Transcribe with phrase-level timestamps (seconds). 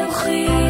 [0.00, 0.60] החינוכית.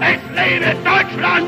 [0.00, 1.46] Es lebe Deutschland!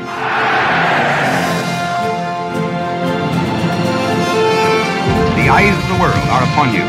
[5.35, 6.85] The eyes of the world are upon you.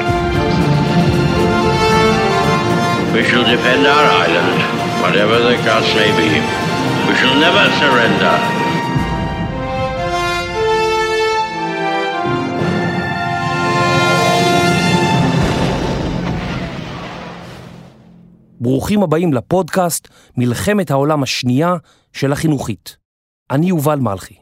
[3.15, 4.61] We shall defend our island,
[5.03, 6.31] whatever the cost may be.
[7.09, 8.54] We shall never surrender.
[18.66, 21.76] ברוכים הבאים לפודקאסט מלחמת העולם השנייה
[22.14, 22.98] של החינוכית.
[23.52, 24.36] אני יובל מלכי.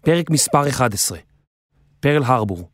[0.00, 1.18] פרק מספר 11,
[2.00, 2.68] פרל הרבור.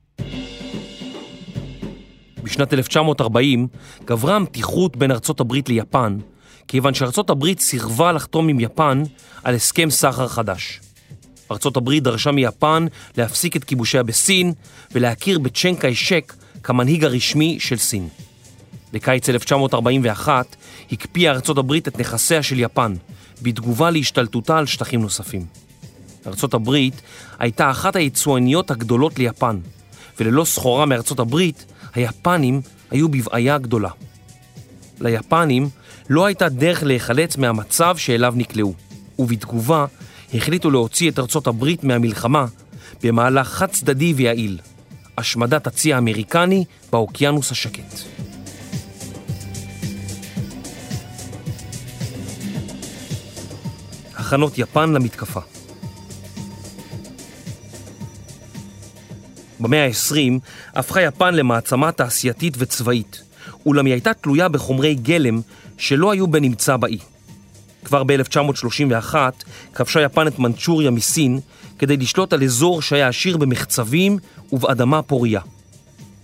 [2.42, 3.68] בשנת 1940
[4.04, 6.18] גברה המתיחות בין ארצות הברית ליפן,
[6.68, 9.02] כיוון שארצות הברית סירבה לחתום עם יפן
[9.44, 10.80] על הסכם סחר חדש.
[11.50, 14.52] ארצות הברית דרשה מיפן להפסיק את כיבושיה בסין
[14.92, 18.08] ולהכיר בצ'נקאי שק כמנהיג הרשמי של סין.
[18.92, 20.56] בקיץ 1941
[20.92, 22.94] הקפיאה ארצות הברית את נכסיה של יפן,
[23.42, 25.46] בתגובה להשתלטותה על שטחים נוספים.
[26.26, 27.02] ארצות הברית
[27.38, 29.58] הייתה אחת היצואניות הגדולות ליפן,
[30.20, 32.60] וללא סחורה מארצות הברית, היפנים
[32.90, 33.90] היו בבעיה גדולה.
[35.00, 35.68] ליפנים
[36.08, 38.74] לא הייתה דרך להיחלץ מהמצב שאליו נקלעו,
[39.18, 39.86] ובתגובה
[40.34, 42.46] החליטו להוציא את ארצות הברית מהמלחמה
[43.02, 44.58] במהלך חד צדדי ויעיל,
[45.18, 48.02] השמדת הצי האמריקני באוקיינוס השקט.
[54.20, 55.40] הכנות יפן למתקפה.
[59.60, 60.40] במאה ה-20
[60.74, 63.22] הפכה יפן למעצמה תעשייתית וצבאית,
[63.66, 65.40] אולם היא הייתה תלויה בחומרי גלם
[65.78, 66.98] שלא היו בנמצא באי.
[67.84, 69.14] כבר ב-1931
[69.74, 71.40] כבשה יפן את מנצ'וריה מסין
[71.78, 74.18] כדי לשלוט על אזור שהיה עשיר במחצבים
[74.52, 75.40] ובאדמה פוריה.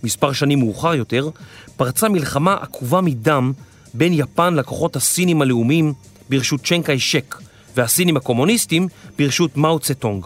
[0.03, 1.29] מספר שנים מאוחר יותר
[1.77, 3.53] פרצה מלחמה עקובה מדם
[3.93, 5.93] בין יפן לכוחות הסינים הלאומיים
[6.29, 7.35] ברשות צ'נקאי שק
[7.77, 10.25] והסינים הקומוניסטים ברשות מאו צטונג.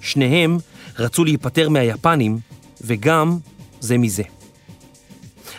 [0.00, 0.58] שניהם
[0.98, 2.38] רצו להיפטר מהיפנים
[2.80, 3.38] וגם
[3.80, 4.22] זה מזה.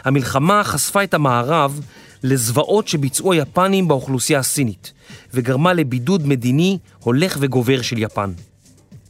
[0.03, 1.81] המלחמה חשפה את המערב
[2.23, 4.93] לזוועות שביצעו היפנים באוכלוסייה הסינית
[5.33, 8.31] וגרמה לבידוד מדיני הולך וגובר של יפן.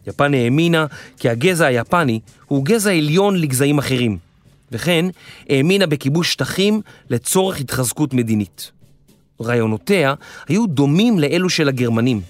[0.08, 0.86] יפן האמינה
[1.18, 4.18] כי הגזע היפני הוא גזע עליון לגזעים אחרים,
[4.72, 5.06] וכן
[5.50, 8.72] האמינה בכיבוש שטחים לצורך התחזקות מדינית.
[9.42, 10.14] רעיונותיה
[10.48, 12.22] היו דומים לאלו של הגרמנים,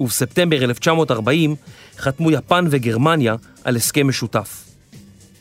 [0.00, 1.56] ובספטמבר 1940
[1.98, 3.34] חתמו יפן וגרמניה
[3.64, 4.64] על הסכם משותף.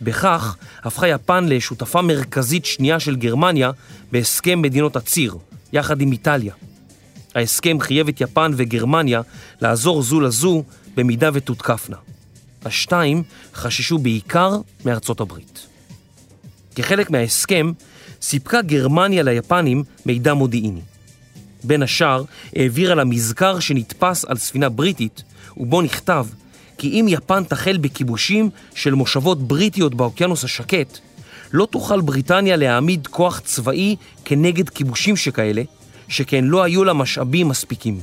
[0.01, 3.71] בכך הפכה יפן לשותפה מרכזית שנייה של גרמניה
[4.11, 5.37] בהסכם מדינות הציר,
[5.73, 6.53] יחד עם איטליה.
[7.35, 9.21] ההסכם חייב את יפן וגרמניה
[9.61, 10.63] לעזור זו לזו
[10.95, 11.97] במידה ותותקפנה.
[12.65, 15.67] השתיים חששו בעיקר מארצות הברית.
[16.75, 17.71] כחלק מההסכם
[18.21, 20.81] סיפקה גרמניה ליפנים מידע מודיעיני.
[21.63, 22.23] בין השאר
[22.55, 25.23] העבירה לה מזכר שנתפס על ספינה בריטית,
[25.57, 26.25] ובו נכתב
[26.77, 30.97] כי אם יפן תחל בכיבושים של מושבות בריטיות באוקיינוס השקט,
[31.51, 35.61] לא תוכל בריטניה להעמיד כוח צבאי כנגד כיבושים שכאלה,
[36.07, 37.99] שכן לא היו לה משאבים מספיקים.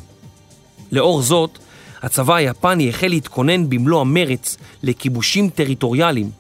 [0.93, 1.59] לאור זאת,
[2.03, 6.31] הצבא היפני החל להתכונן במלוא המרץ לכיבושים טריטוריאליים,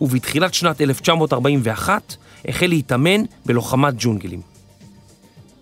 [0.00, 2.16] ובתחילת שנת 1941
[2.48, 4.49] החל להתאמן בלוחמת ג'ונגלים.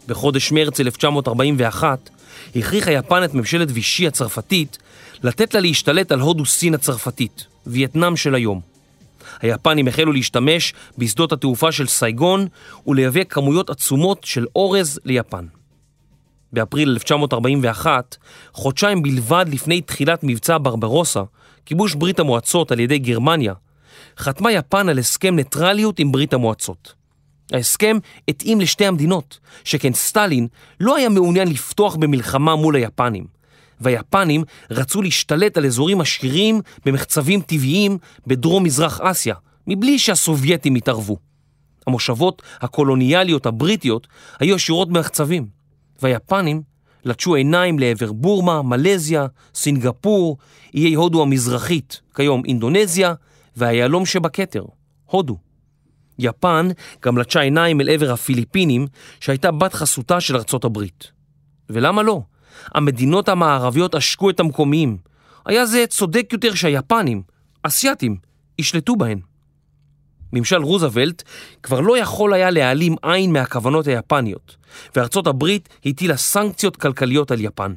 [0.08, 2.10] בחודש מרץ 1941
[2.56, 4.78] הכריחה יפן את ממשלת וישי הצרפתית
[5.22, 8.60] לתת לה להשתלט על הודו סין הצרפתית, וייטנאם של היום.
[9.41, 12.46] היפנים החלו להשתמש בשדות התעופה של סייגון
[12.86, 15.46] ולייבא כמויות עצומות של אורז ליפן.
[16.52, 18.16] באפריל 1941,
[18.52, 21.22] חודשיים בלבד לפני תחילת מבצע ברברוסה,
[21.66, 23.54] כיבוש ברית המועצות על ידי גרמניה,
[24.19, 26.98] חתמה יפן על הסכם ניטרליות עם ברית המועצות.
[27.53, 27.98] ההסכם
[28.28, 30.47] התאים לשתי המדינות, שכן סטלין
[30.81, 33.25] לא היה מעוניין לפתוח במלחמה מול היפנים,
[33.81, 39.34] והיפנים רצו להשתלט על אזורים עשירים במחצבים טבעיים בדרום מזרח אסיה,
[39.67, 41.17] מבלי שהסובייטים יתערבו.
[41.87, 44.06] המושבות הקולוניאליות הבריטיות
[44.40, 45.46] היו עשירות במחצבים,
[46.02, 46.62] והיפנים
[47.05, 50.37] לטשו עיניים לעבר בורמה, מלזיה, סינגפור,
[50.75, 53.14] איי הודו המזרחית, כיום אינדונזיה,
[53.56, 54.64] והיהלום שבכתר,
[55.05, 55.47] הודו.
[56.19, 56.69] יפן
[57.05, 58.87] גם לטשה עיניים אל עבר הפיליפינים,
[59.20, 61.11] שהייתה בת חסותה של ארצות הברית.
[61.70, 62.23] ולמה לא?
[62.75, 64.97] המדינות המערביות עשקו את המקומיים.
[65.47, 67.23] היה זה צודק יותר שהיפנים,
[67.62, 68.17] אסייתים,
[68.59, 69.20] ישלטו בהן.
[70.32, 71.23] ממשל רוזוולט
[71.62, 74.56] כבר לא יכול היה להעלים עין מהכוונות היפניות,
[74.97, 77.75] וארצות הברית הטילה סנקציות כלכליות על יפן.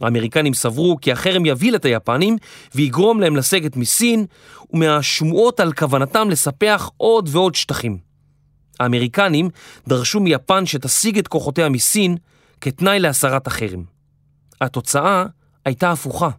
[0.00, 2.36] האמריקנים סברו כי החרם יבהיל את היפנים
[2.74, 4.26] ויגרום להם לסגת מסין
[4.72, 7.98] ומהשמועות על כוונתם לספח עוד ועוד שטחים.
[8.80, 9.50] האמריקנים
[9.88, 12.16] דרשו מיפן שתשיג את כוחותיה מסין
[12.60, 13.82] כתנאי להסרת החרם.
[14.60, 15.24] התוצאה
[15.64, 16.30] הייתה הפוכה.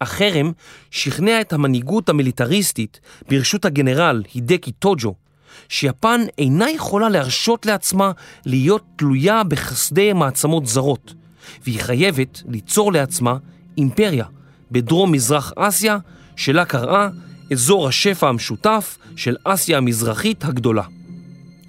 [0.00, 0.52] החרם
[0.90, 5.14] שכנע את המנהיגות המיליטריסטית ברשות הגנרל הידקי טוג'ו
[5.68, 8.12] שיפן אינה יכולה להרשות לעצמה
[8.46, 11.14] להיות תלויה בחסדי מעצמות זרות
[11.64, 13.36] והיא חייבת ליצור לעצמה
[13.78, 14.24] אימפריה
[14.70, 15.98] בדרום-מזרח אסיה
[16.36, 17.08] שלה קראה
[17.52, 20.82] אזור השפע המשותף של אסיה המזרחית הגדולה.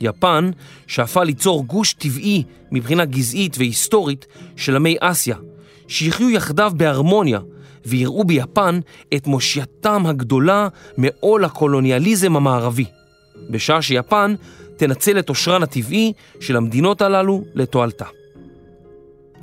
[0.01, 0.51] יפן
[0.87, 4.25] שאפה ליצור גוש טבעי מבחינה גזעית והיסטורית
[4.55, 5.35] של עמי אסיה,
[5.87, 7.39] שיחיו יחדיו בהרמוניה
[7.85, 8.79] ויראו ביפן
[9.15, 10.67] את מושייתם הגדולה
[10.97, 12.85] מעול הקולוניאליזם המערבי,
[13.49, 14.35] בשעה שיפן
[14.77, 18.05] תנצל את עושרן הטבעי של המדינות הללו לתועלתה.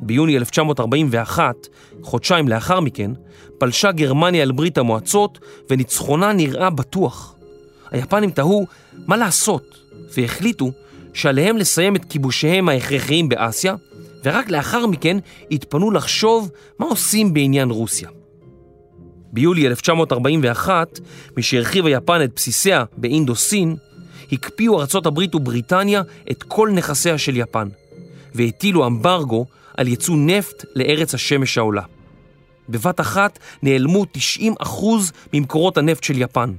[0.02, 1.66] ביוני 1941,
[2.02, 3.10] חודשיים לאחר מכן,
[3.58, 5.38] פלשה גרמניה אל ברית המועצות
[5.70, 7.34] וניצחונה נראה בטוח.
[7.90, 8.66] היפנים תהו
[9.06, 9.78] מה לעשות
[10.16, 10.72] והחליטו
[11.14, 13.74] שעליהם לסיים את כיבושיהם ההכרחיים באסיה
[14.24, 15.16] ורק לאחר מכן
[15.50, 18.08] התפנו לחשוב מה עושים בעניין רוסיה.
[19.32, 21.00] ביולי 1941,
[21.36, 23.76] משהרחיבה יפן את בסיסיה באינדו-סין,
[24.32, 27.68] הקפיאו ארצות הברית ובריטניה את כל נכסיה של יפן,
[28.34, 29.46] והטילו אמברגו
[29.76, 31.82] על ייצוא נפט לארץ השמש העולה.
[32.68, 34.06] בבת אחת נעלמו
[34.62, 34.68] 90%
[35.32, 36.52] ממקורות הנפט של יפן,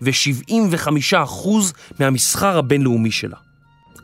[0.00, 1.48] ו-75%
[2.00, 3.36] מהמסחר הבינלאומי שלה.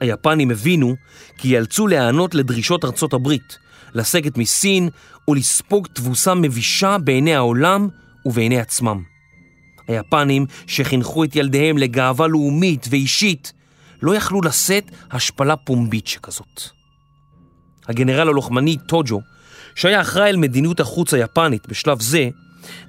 [0.00, 0.94] היפנים הבינו
[1.38, 3.58] כי ייאלצו להיענות לדרישות ארצות הברית,
[3.94, 4.88] לסגת מסין
[5.28, 7.88] ולספוג תבוסה מבישה בעיני העולם
[8.26, 9.02] ובעיני עצמם.
[9.88, 13.52] היפנים, שחינכו את ילדיהם לגאווה לאומית ואישית,
[14.02, 16.81] לא יכלו לשאת השפלה פומבית שכזאת.
[17.88, 19.20] הגנרל הלוחמני טוג'ו,
[19.74, 22.28] שהיה אחראי על מדיניות החוץ היפנית בשלב זה,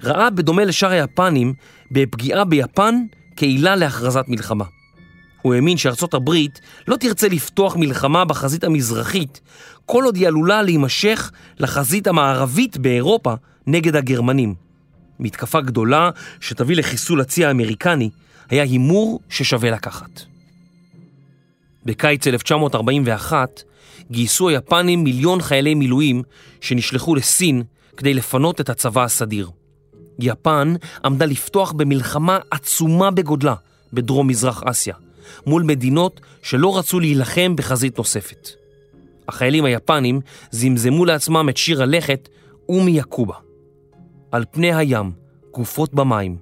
[0.04, 1.54] ראה בדומה לשאר היפנים
[1.92, 2.95] בפגיעה ביפן
[3.36, 4.66] כעילה להכרזת מלחמה.
[5.42, 9.42] הוא האמין שארצות הברית לא תרצה לפתוח מלחמה בחזית המזרחית
[9.86, 13.34] כל עוד היא עלולה להימשך לחזית המערבית באירופה
[13.68, 14.56] נגד הגרמנים.
[15.19, 16.10] מתקפה גדולה
[16.40, 18.10] שתביא לחיסול הצי האמריקני
[18.50, 20.22] היה הימור ששווה לקחת.
[21.86, 23.63] בקיץ 1941
[24.11, 26.23] גייסו היפנים מיליון חיילי מילואים
[26.61, 27.63] שנשלחו לסין
[27.97, 29.50] כדי לפנות את הצבא הסדיר.
[30.19, 30.73] יפן
[31.05, 33.55] עמדה לפתוח במלחמה עצומה בגודלה
[33.94, 34.95] בדרום מזרח אסיה,
[35.45, 38.50] מול מדינות שלא רצו להילחם בחזית נוספת.
[39.27, 40.19] החיילים היפנים
[40.51, 42.29] זמזמו לעצמם את שיר הלכת
[42.69, 43.35] אומי יקובה.
[44.31, 45.11] על פני הים,
[45.51, 46.38] גופות במים,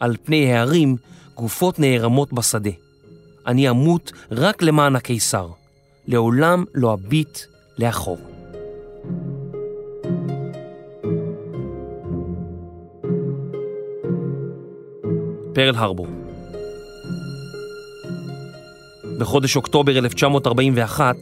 [0.00, 0.96] על פני הערים,
[1.34, 2.70] גופות נערמות בשדה.
[3.46, 5.48] אני אמות רק למען הקיסר,
[6.06, 7.38] לעולם לא אביט
[7.78, 8.18] לאחור.
[15.54, 16.06] פרל הרבור
[19.18, 21.16] בחודש אוקטובר 1941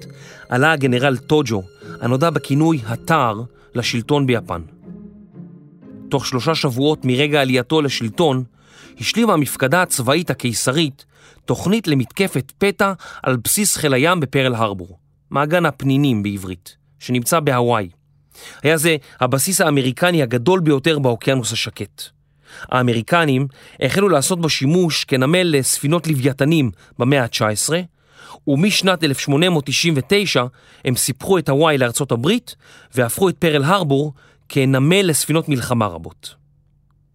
[0.48, 1.62] עלה הגנרל טוג'ו,
[2.00, 3.42] הנודע בכינוי הטאר,
[3.74, 4.62] לשלטון ביפן.
[6.08, 8.44] תוך שלושה שבועות מרגע עלייתו לשלטון,
[9.00, 11.04] השלימה המפקדה הצבאית הקיסרית
[11.44, 12.92] תוכנית למתקפת פתע
[13.22, 14.98] על בסיס חיל הים בפרל הרבור,
[15.30, 17.88] מעגן הפנינים בעברית, שנמצא בהוואי.
[18.62, 22.02] היה זה הבסיס האמריקני הגדול ביותר באוקיינוס השקט.
[22.68, 23.46] האמריקנים
[23.80, 27.72] החלו לעשות בו שימוש כנמל לספינות לוויתנים במאה ה-19,
[28.46, 30.44] ומשנת 1899
[30.84, 32.54] הם סיפחו את הוואי לארצות הברית
[32.94, 34.12] והפכו את פרל הרבור
[34.48, 36.41] כנמל לספינות מלחמה רבות.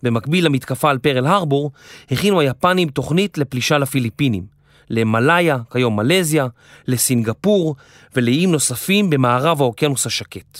[0.04, 1.72] במקביל למתקפה על פרל הרבור,
[2.12, 4.46] הכינו היפנים תוכנית לפלישה לפיליפינים,
[4.89, 6.48] למלאיה, כיום מלזיה,
[6.88, 7.75] לסינגפור
[8.16, 10.60] ולאיים נוספים במערב האוקיינוס השקט.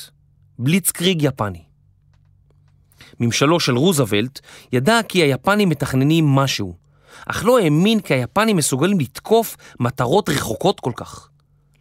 [0.60, 1.62] בליצקריג יפני.
[3.20, 4.39] ממשלו של רוזוולט
[4.74, 6.75] ידע כי היפנים מתכננים משהו,
[7.25, 11.29] אך לא האמין כי היפנים מסוגלים לתקוף מטרות רחוקות כל כך.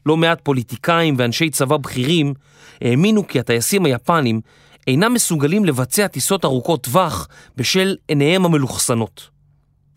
[0.06, 2.34] לא מעט פוליטיקאים ואנשי צבא בכירים
[2.80, 4.40] האמינו כי הטייסים היפנים
[4.87, 9.28] אינם מסוגלים לבצע טיסות ארוכות טווח בשל עיניהם המלוכסנות.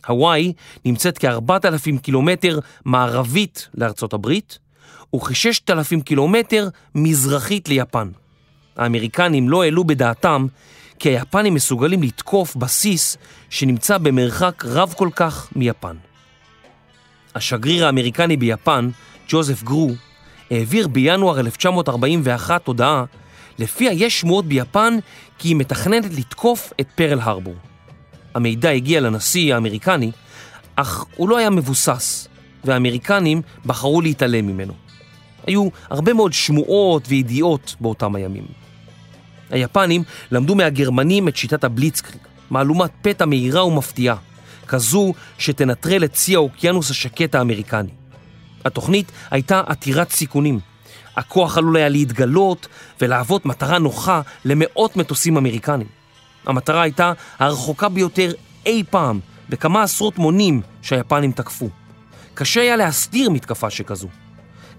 [0.08, 0.54] הוואי
[0.86, 4.60] נמצאת כ-4,000 קילומטר מערבית לארצות הברית
[5.16, 8.10] וכ-6,000 קילומטר מזרחית ליפן.
[8.78, 10.48] האמריקנים לא העלו בדעתם
[11.00, 13.18] כי היפנים מסוגלים לתקוף בסיס
[13.50, 15.96] שנמצא במרחק רב כל כך מיפן.
[17.36, 18.90] השגריר האמריקני ביפן,
[19.30, 19.92] ג'וזף גרו,
[20.52, 23.06] העביר בינואר 1941 הודעה
[23.60, 24.98] לפיה יש שמועות ביפן
[25.38, 27.56] כי היא מתכננת לתקוף את פרל הרבור.
[28.36, 30.12] המידע הגיע לנשיא האמריקני,
[30.76, 32.28] אך הוא לא היה מבוסס,
[32.64, 34.74] והאמריקנים בחרו להתעלם ממנו.
[35.48, 38.46] היו הרבה מאוד שמועות וידיעות באותם הימים.
[39.50, 44.16] היפנים למדו מהגרמנים את שיטת הבליצקריג, מהלומת פתע מהירה ומפתיעה,
[44.68, 47.90] כזו שתנטרל את צי האוקיינוס השקט האמריקני.
[48.66, 50.69] התוכנית הייתה עתירת סיכונים.
[51.20, 52.68] הכוח עלול היה להתגלות
[53.02, 55.88] ולהוות מטרה נוחה למאות מטוסים אמריקנים.
[56.46, 58.32] המטרה הייתה הרחוקה ביותר
[58.66, 61.70] אי פעם, בכמה עשרות מונים שהיפנים תקפו.
[62.34, 64.08] קשה היה להסתיר מתקפה שכזו.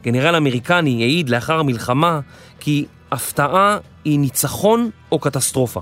[0.03, 2.21] גנרל אמריקני העיד לאחר המלחמה
[2.61, 5.81] כי הפתעה היא ניצחון או קטסטרופה.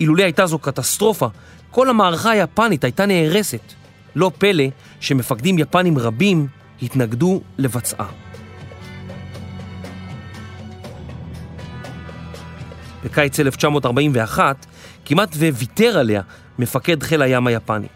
[0.00, 1.28] אילולא הייתה זו קטסטרופה,
[1.70, 3.72] כל המערכה היפנית הייתה נהרסת.
[4.16, 4.64] לא פלא
[5.00, 6.46] שמפקדים יפנים רבים
[6.82, 8.29] התנגדו לבצעה.
[13.04, 14.66] בקיץ 1941
[15.04, 16.22] כמעט וויתר עליה
[16.58, 17.86] מפקד חיל הים היפני.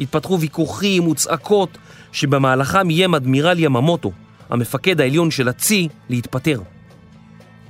[0.00, 1.78] התפתחו ויכוחים וצעקות
[2.12, 4.12] שבמהלכם איים אדמירל יממוטו,
[4.50, 6.60] המפקד העליון של הצי, להתפטר.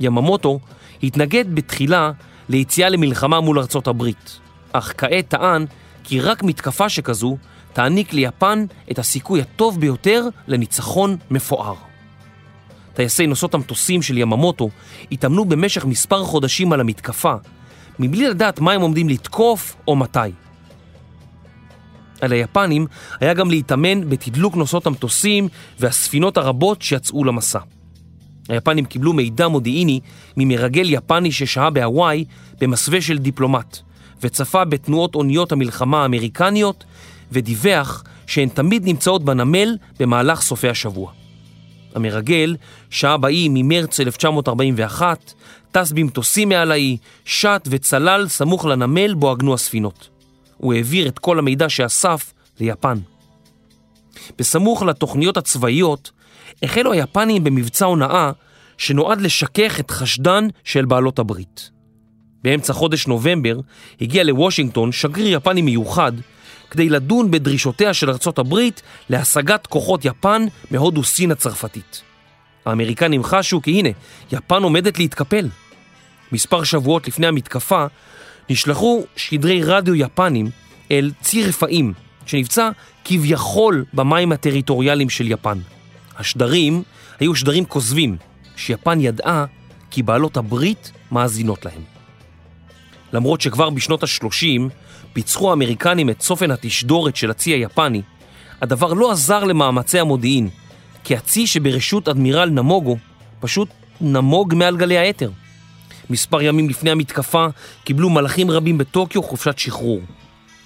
[0.00, 0.60] יממוטו
[1.02, 2.10] התנגד בתחילה
[2.48, 4.38] ליציאה למלחמה מול ארצות הברית,
[4.72, 5.66] אך כעת טען
[6.04, 7.36] כי רק מתקפה שכזו
[7.72, 11.74] תעניק ליפן את הסיכוי הטוב ביותר לניצחון מפואר.
[12.96, 14.70] טייסי נוסעות המטוסים של יממוטו
[15.12, 17.34] התאמנו במשך מספר חודשים על המתקפה,
[17.98, 20.18] מבלי לדעת מה הם עומדים לתקוף או מתי.
[22.20, 22.86] על היפנים
[23.20, 25.48] היה גם להתאמן בתדלוק נוסעות המטוסים
[25.80, 27.58] והספינות הרבות שיצאו למסע.
[28.48, 30.00] היפנים קיבלו מידע מודיעיני
[30.36, 32.24] ממרגל יפני ששהה בהוואי
[32.60, 33.78] במסווה של דיפלומט,
[34.22, 36.84] וצפה בתנועות אוניות המלחמה האמריקניות,
[37.32, 41.25] ודיווח שהן תמיד נמצאות בנמל במהלך סופי השבוע.
[41.96, 42.56] המרגל
[42.90, 45.32] שהה באי ממרץ 1941,
[45.72, 50.08] טס במטוסים מעל האי, שט וצלל סמוך לנמל בו עגנו הספינות.
[50.56, 52.98] הוא העביר את כל המידע שאסף ליפן.
[54.38, 56.10] בסמוך לתוכניות הצבאיות,
[56.62, 58.30] החלו היפנים במבצע הונאה
[58.78, 61.70] שנועד לשכך את חשדן של בעלות הברית.
[62.42, 63.60] באמצע חודש נובמבר
[64.00, 66.12] הגיע לוושינגטון שגריר יפני מיוחד
[66.70, 72.02] כדי לדון בדרישותיה של ארצות הברית להשגת כוחות יפן מהודו סין הצרפתית.
[72.64, 73.88] האמריקנים חשו כי הנה,
[74.32, 75.48] יפן עומדת להתקפל.
[76.32, 77.86] מספר שבועות לפני המתקפה
[78.50, 80.50] נשלחו שדרי רדיו יפנים
[80.90, 81.92] אל צי רפאים,
[82.26, 82.70] שנפצע
[83.04, 85.58] כביכול במים הטריטוריאליים של יפן.
[86.18, 86.82] השדרים
[87.20, 88.16] היו שדרים כוזבים,
[88.56, 89.44] שיפן ידעה
[89.90, 91.95] כי בעלות הברית מאזינות להם.
[93.12, 94.60] למרות שכבר בשנות ה-30
[95.12, 98.02] פיצחו האמריקנים את צופן התשדורת של הצי היפני,
[98.62, 100.48] הדבר לא עזר למאמצי המודיעין,
[101.04, 102.96] כי הצי שברשות אדמירל נמוגו
[103.40, 103.68] פשוט
[104.00, 105.30] נמוג מעל גלי האתר.
[106.10, 107.46] מספר ימים לפני המתקפה
[107.84, 110.00] קיבלו מלאכים רבים בטוקיו חופשת שחרור.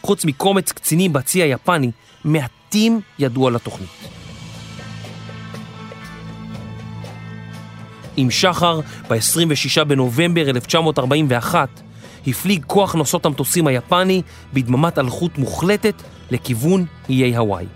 [0.03, 1.91] חוץ מקומץ קצינים בצי היפני,
[2.25, 3.89] מעטים ידעו על התוכנית.
[8.17, 11.83] עם שחר, ב-26 בנובמבר 1941,
[12.27, 14.23] הפליג כוח נוסעות המטוסים היפני
[14.53, 15.95] בדממת אלחוט מוחלטת
[16.31, 17.67] לכיוון איי הוואי.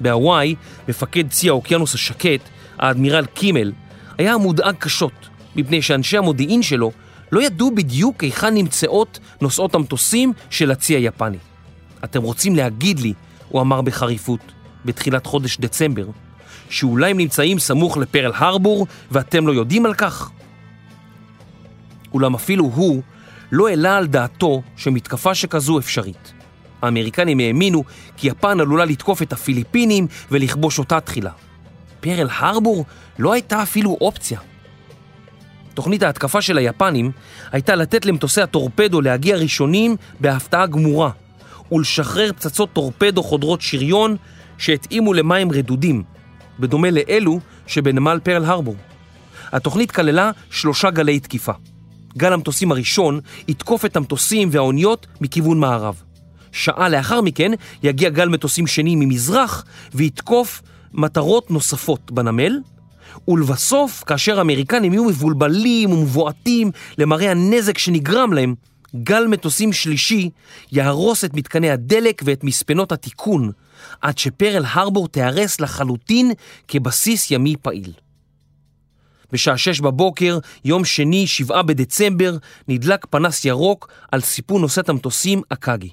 [0.00, 0.54] בהוואי,
[0.88, 2.40] מפקד צי האוקיינוס השקט,
[2.78, 3.72] האדמירל קימל,
[4.18, 6.92] היה מודאג קשות, מפני שאנשי המודיעין שלו
[7.32, 11.38] לא ידעו בדיוק היכן נמצאות נוסעות המטוסים של הצי היפני.
[12.04, 13.12] אתם רוצים להגיד לי,
[13.48, 14.40] הוא אמר בחריפות,
[14.84, 16.06] בתחילת חודש דצמבר,
[16.70, 20.30] שאולי הם נמצאים סמוך לפרל הרבור ואתם לא יודעים על כך?
[22.14, 23.02] אולם אפילו הוא
[23.52, 26.32] לא העלה על דעתו שמתקפה שכזו אפשרית.
[26.82, 27.84] האמריקנים האמינו
[28.16, 31.30] כי יפן עלולה לתקוף את הפיליפינים ולכבוש אותה תחילה.
[32.00, 32.84] פרל הרבור
[33.18, 34.40] לא הייתה אפילו אופציה.
[35.74, 37.10] תוכנית ההתקפה של היפנים
[37.52, 41.10] הייתה לתת למטוסי הטורפדו להגיע ראשונים בהפתעה גמורה
[41.72, 44.16] ולשחרר פצצות טורפדו חודרות שריון
[44.58, 46.02] שהתאימו למים רדודים,
[46.58, 48.76] בדומה לאלו שבנמל פרל הרבור.
[49.52, 51.52] התוכנית כללה שלושה גלי תקיפה.
[52.16, 56.02] גל המטוסים הראשון יתקוף את המטוסים והאוניות מכיוון מערב.
[56.52, 62.60] שעה לאחר מכן יגיע גל מטוסים שני ממזרח ויתקוף מטרות נוספות בנמל,
[63.28, 68.54] ולבסוף, כאשר האמריקנים יהיו מבולבלים ומבועטים למראה הנזק שנגרם להם,
[69.02, 70.30] גל מטוסים שלישי
[70.72, 73.50] יהרוס את מתקני הדלק ואת מספנות התיקון,
[74.02, 76.32] עד שפרל הרבור תיהרס לחלוטין
[76.68, 77.92] כבסיס ימי פעיל.
[79.32, 82.36] בשעה שש בבוקר, יום שני, שבעה בדצמבר,
[82.68, 85.90] נדלק פנס ירוק על סיפון נושאת המטוסים אקאגי.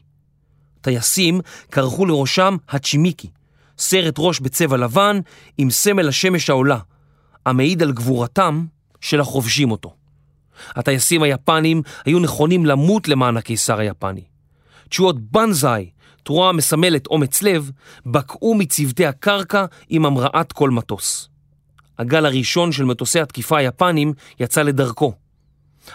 [0.81, 3.29] טייסים כרכו לראשם הצ'ימיקי,
[3.77, 5.19] סרט ראש בצבע לבן
[5.57, 6.79] עם סמל השמש העולה,
[7.45, 8.65] המעיד על גבורתם
[9.01, 9.93] של החובשים אותו.
[10.75, 14.23] הטייסים היפנים היו נכונים למות למען הקיסר היפני.
[14.89, 15.89] תשואות בנזאי,
[16.23, 17.71] תרועה מסמלת אומץ לב,
[18.05, 21.29] בקעו מצוותי הקרקע עם המראת כל מטוס.
[21.99, 25.13] הגל הראשון של מטוסי התקיפה היפנים יצא לדרכו.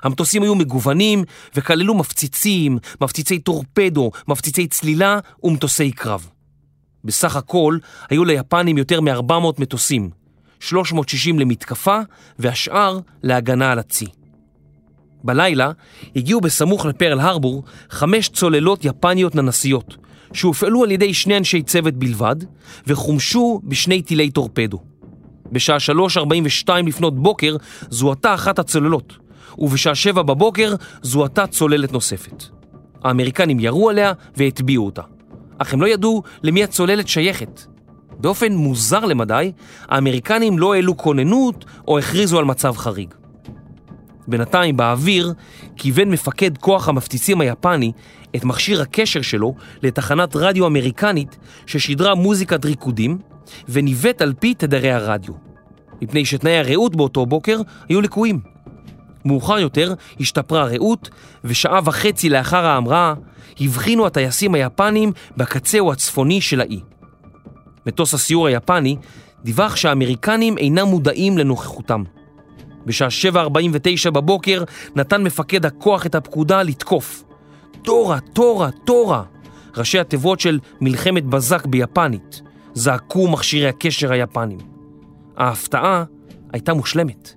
[0.02, 1.24] המטוסים היו מגוונים
[1.54, 6.28] וכללו מפציצים, מפציצי טורפדו, מפציצי צלילה ומטוסי קרב.
[7.04, 7.78] בסך הכל
[8.10, 10.10] היו ליפנים יותר מ-400 מטוסים,
[10.60, 11.98] 360 למתקפה
[12.38, 14.06] והשאר להגנה על הצי.
[15.24, 15.72] בלילה
[16.16, 19.96] הגיעו בסמוך לפרל הרבור חמש צוללות יפניות ננסיות,
[20.32, 22.36] שהופעלו על ידי שני אנשי צוות בלבד,
[22.86, 24.78] וחומשו בשני טילי טורפדו.
[25.52, 25.76] בשעה
[26.16, 27.56] 3.42 לפנות בוקר
[27.90, 29.16] זוהתה אחת הצוללות,
[29.58, 32.44] ובשעה 7 בבוקר זוהתה צוללת נוספת.
[33.04, 35.02] האמריקנים ירו עליה והטביעו אותה,
[35.58, 37.62] אך הם לא ידעו למי הצוללת שייכת.
[38.20, 39.52] באופן מוזר למדי,
[39.88, 43.14] האמריקנים לא העלו כוננות או הכריזו על מצב חריג.
[44.28, 45.32] בינתיים באוויר
[45.76, 47.92] כיוון מפקד כוח המפציצים היפני
[48.36, 51.36] את מכשיר הקשר שלו לתחנת רדיו אמריקנית
[51.66, 53.18] ששידרה מוזיקת ריקודים
[53.68, 55.34] וניווט על פי תדרי הרדיו,
[56.02, 58.40] מפני שתנאי הרעות באותו בוקר היו לקויים.
[59.24, 61.10] מאוחר יותר השתפרה הרעות,
[61.44, 63.14] ושעה וחצי לאחר ההמראה
[63.60, 66.80] הבחינו הטייסים היפנים בקצהו הצפוני של האי.
[67.86, 68.96] מטוס הסיור היפני
[69.44, 72.02] דיווח שהאמריקנים אינם מודעים לנוכחותם.
[72.86, 74.64] בשעה 7.49 בבוקר
[74.96, 77.24] נתן מפקד הכוח את הפקודה לתקוף.
[77.82, 79.22] תורה, תורה, תורה!
[79.76, 82.42] ראשי התיבות של מלחמת בזק ביפנית,
[82.78, 84.58] זעקו מכשירי הקשר היפנים.
[85.36, 86.04] ההפתעה
[86.52, 87.34] הייתה מושלמת.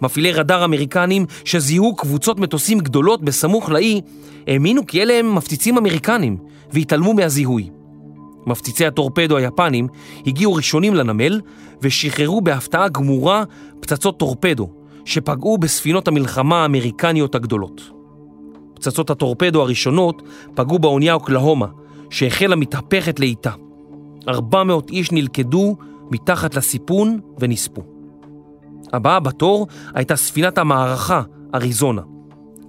[0.00, 4.00] מפעילי רדאר אמריקנים שזיהו קבוצות מטוסים גדולות בסמוך לאי,
[4.46, 6.36] האמינו כי אלה הם מפציצים אמריקנים,
[6.72, 7.70] והתעלמו מהזיהוי.
[8.46, 9.88] מפציצי הטורפדו היפנים
[10.26, 11.40] הגיעו ראשונים לנמל
[11.82, 13.44] ושחררו בהפתעה גמורה
[13.80, 14.70] פצצות טורפדו
[15.04, 17.90] שפגעו בספינות המלחמה האמריקניות הגדולות.
[18.74, 20.22] פצצות הטורפדו הראשונות
[20.54, 21.66] פגעו באונייה אוקלהומה
[22.10, 23.50] שהחלה מתהפכת לאיטה.
[24.28, 25.76] 400 איש נלכדו
[26.10, 27.82] מתחת לסיפון ונספו.
[28.92, 31.22] הבאה בתור הייתה ספינת המערכה,
[31.54, 32.02] אריזונה.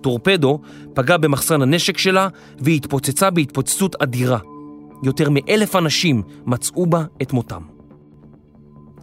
[0.02, 0.60] טורפדו
[0.94, 2.28] פגע במחסן הנשק שלה
[2.60, 4.40] והיא התפוצצה בהתפוצצות אדירה.
[5.04, 7.62] יותר מאלף אנשים מצאו בה את מותם.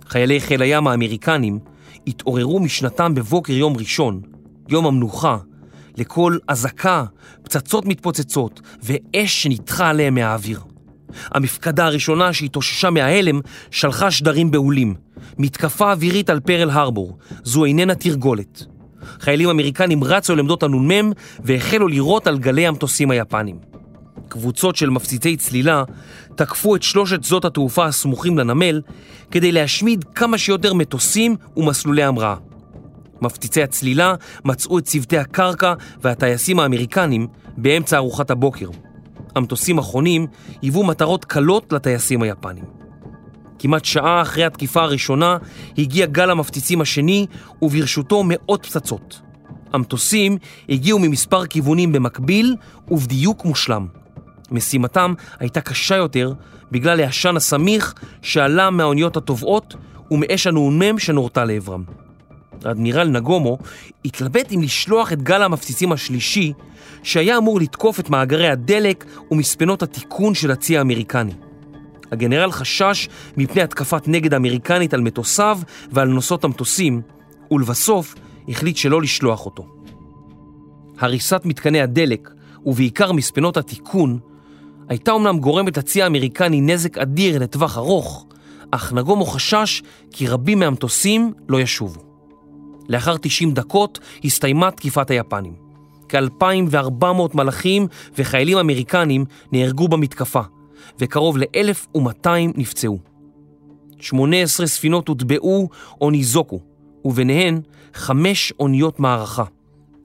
[0.06, 1.58] חיילי חיל הים האמריקנים
[2.06, 4.20] התעוררו משנתם בבוקר יום ראשון,
[4.68, 5.38] יום המנוחה,
[5.96, 7.04] לכל אזעקה,
[7.42, 10.60] פצצות מתפוצצות ואש שניתחה עליהם מהאוויר.
[11.30, 14.94] המפקדה הראשונה שהתאוששה מההלם שלחה שדרים בהולים.
[15.38, 18.64] מתקפה אווירית על פרל הרבור, זו איננה תרגולת.
[19.20, 21.12] חיילים אמריקנים רצו לעמדות הנ"מ
[21.44, 23.56] והחלו לירות על גלי המטוסים היפנים.
[24.28, 25.84] קבוצות של מפציצי צלילה
[26.34, 28.80] תקפו את שלושת שדות התעופה הסמוכים לנמל
[29.30, 32.34] כדי להשמיד כמה שיותר מטוסים ומסלולי המראה.
[33.22, 38.68] מפציצי הצלילה מצאו את צוותי הקרקע והטייסים האמריקנים באמצע ארוחת הבוקר.
[39.34, 40.26] המטוסים החונים
[40.62, 42.64] היוו מטרות קלות לטייסים היפנים.
[43.58, 45.36] כמעט שעה אחרי התקיפה הראשונה
[45.78, 47.26] הגיע גל המפציצים השני
[47.62, 49.20] וברשותו מאות פצצות.
[49.72, 52.56] המטוסים הגיעו ממספר כיוונים במקביל
[52.88, 53.86] ובדיוק מושלם.
[54.50, 56.32] משימתם הייתה קשה יותר
[56.70, 59.76] בגלל העשן הסמיך שעלה מהאוניות הטובעות
[60.10, 61.84] ומאש הנ"מ שנורתה לעברם.
[62.64, 63.58] האדמירל נגומו
[64.04, 66.52] התלבט אם לשלוח את גל המפציצים השלישי
[67.02, 71.32] שהיה אמור לתקוף את מאגרי הדלק ומספנות התיקון של הצי האמריקני.
[72.12, 75.58] הגנרל חשש מפני התקפת נגד אמריקנית על מטוסיו
[75.90, 77.02] ועל נוסעות המטוסים,
[77.50, 78.14] ולבסוף
[78.48, 79.66] החליט שלא לשלוח אותו.
[80.98, 82.30] הריסת מתקני הדלק,
[82.66, 84.18] ובעיקר מספנות התיקון,
[84.88, 88.26] הייתה אומנם גורמת לצי האמריקני נזק אדיר לטווח ארוך,
[88.70, 92.00] אך נגומו חשש כי רבים מהמטוסים לא ישובו.
[92.88, 95.61] לאחר 90 דקות הסתיימה תקיפת היפנים.
[96.12, 97.86] כ-2,400 מלאכים
[98.18, 100.40] וחיילים אמריקנים נהרגו במתקפה,
[100.98, 102.98] וקרוב ל-1,200 נפצעו.
[104.00, 105.68] 18 ספינות הוטבעו
[106.00, 106.60] או ניזוקו,
[107.04, 107.60] וביניהן
[107.94, 109.44] חמש אוניות מערכה.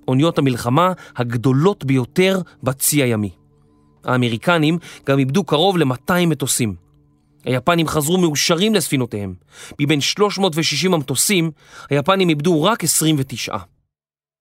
[0.08, 3.30] אוניות המלחמה הגדולות ביותר בצי הימי.
[4.04, 6.76] האמריקנים גם איבדו קרוב ל-200 מטוסים.
[7.46, 9.34] היפנים חזרו מאושרים לספינותיהם.
[9.82, 11.52] מבין 360 המטוסים,
[11.90, 13.58] היפנים איבדו רק 29.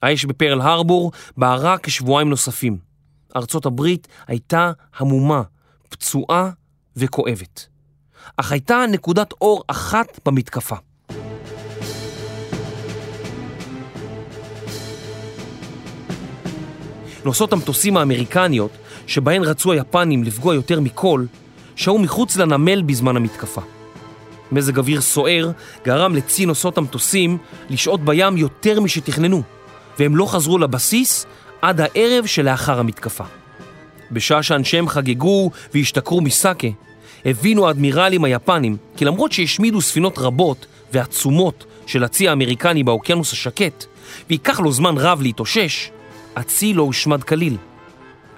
[0.03, 2.79] האש בפרל הרבור בערה כשבועיים נוספים.
[3.37, 5.43] ארצות הברית הייתה המומה,
[5.89, 6.51] פצועה
[6.97, 7.67] וכואבת.
[8.37, 10.77] אך הייתה נקודת אור אחת במתקפה.
[17.25, 18.71] נוסעות המטוסים האמריקניות,
[19.07, 21.25] שבהן רצו היפנים לפגוע יותר מכל,
[21.77, 23.61] שהו מחוץ לנמל בזמן המתקפה.
[24.53, 25.51] מזג אוויר סוער
[25.85, 27.39] גרם לצי נוסעות המטוסים
[27.71, 29.43] לשהות בים יותר משתכננו,
[29.99, 31.27] והם לא חזרו לבסיס
[31.63, 33.25] עד הערב שלאחר המתקפה.
[34.11, 36.69] בשעה שאנשיהם חגגו והשתכרו מסאקה,
[37.25, 43.85] הבינו האדמירלים היפנים כי למרות שהשמידו ספינות רבות ועצומות של הצי האמריקני באוקיינוס השקט,
[44.31, 45.91] וייקח לו זמן רב להתאושש,
[46.37, 47.57] הצי לא הושמד כליל.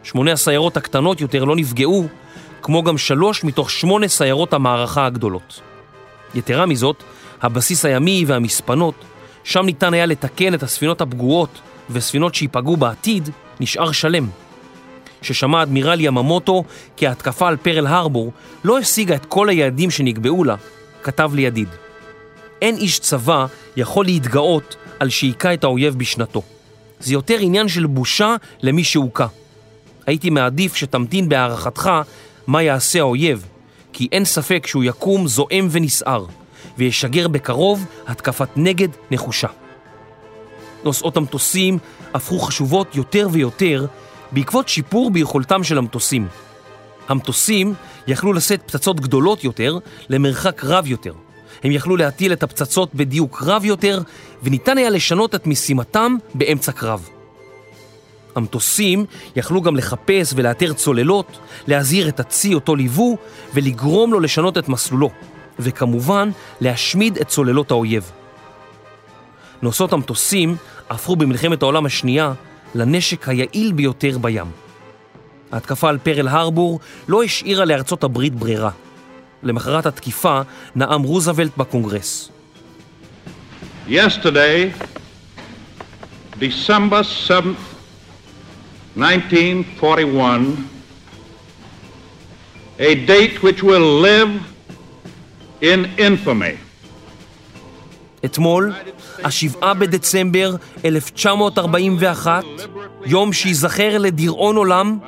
[0.03, 2.07] שמונה הסיירות הקטנות יותר לא נפגעו,
[2.63, 5.61] כמו גם שלוש מתוך שמונה סיירות המערכה הגדולות.
[6.35, 7.03] יתרה מזאת,
[7.43, 8.95] הבסיס הימי והמספנות,
[9.49, 13.31] שם ניתן היה לתקן את הספינות הפגועות וספינות שייפגעו בעתיד,
[13.61, 14.27] נשאר שלם.
[15.23, 16.65] ששמע אדמירל יממוטו
[16.97, 18.33] כי ההתקפה על פרל הרבור
[18.65, 20.55] לא השיגה את כל היעדים שנקבעו לה,
[21.03, 21.69] כתב לידיד.
[22.63, 26.43] אין איש צבא יכול להתגאות על שהיכה את האויב בשנתו.
[27.01, 29.27] זה יותר עניין של בושה למי שהוכה.
[30.07, 31.91] הייתי מעדיף שתמתין בהערכתך
[32.47, 33.47] מה יעשה האויב,
[33.93, 36.27] כי אין ספק שהוא יקום זועם ונסער,
[36.79, 39.49] וישגר בקרוב התקפת נגד נחושה.
[40.85, 41.79] נוסעות המטוסים
[42.15, 43.87] הפכו חשובות יותר ויותר
[44.33, 46.29] בעקבות שיפור ביכולתם של המטוסים.
[47.09, 47.75] המטוסים
[48.07, 51.13] יכלו לשאת פצצות גדולות יותר למרחק רב יותר.
[51.65, 54.03] הם יכלו להטיל את הפצצות בדיוק רב יותר,
[54.43, 57.09] וניתן היה לשנות את משימתם באמצע קרב.
[58.35, 59.05] המטוסים
[59.37, 63.17] יכלו גם לחפש ולאתר צוללות, להזהיר את הצי אותו ליוו
[63.55, 65.11] ולגרום לו לשנות את מסלולו,
[65.59, 68.11] וכמובן להשמיד את צוללות האויב.
[69.63, 70.57] נוסעות המטוסים
[70.91, 72.33] הפכו במלחמת העולם השנייה
[72.75, 74.47] לנשק היעיל ביותר בים.
[75.53, 78.71] ההתקפה על פרל הרבור לא השאירה לארצות הברית ברירה.
[79.43, 80.41] למחרת התקיפה
[80.77, 82.31] נאם רוזוולט בקונגרס.
[83.89, 84.73] Yesterday,
[86.41, 87.65] December 7th,
[88.97, 90.57] 1941,
[92.79, 94.33] a date which will live
[95.63, 96.69] in infamy.
[98.25, 98.73] אתמול,
[99.25, 102.45] השבעה בדצמבר 1941,
[103.07, 104.99] יום שייזכר לדיראון עולם,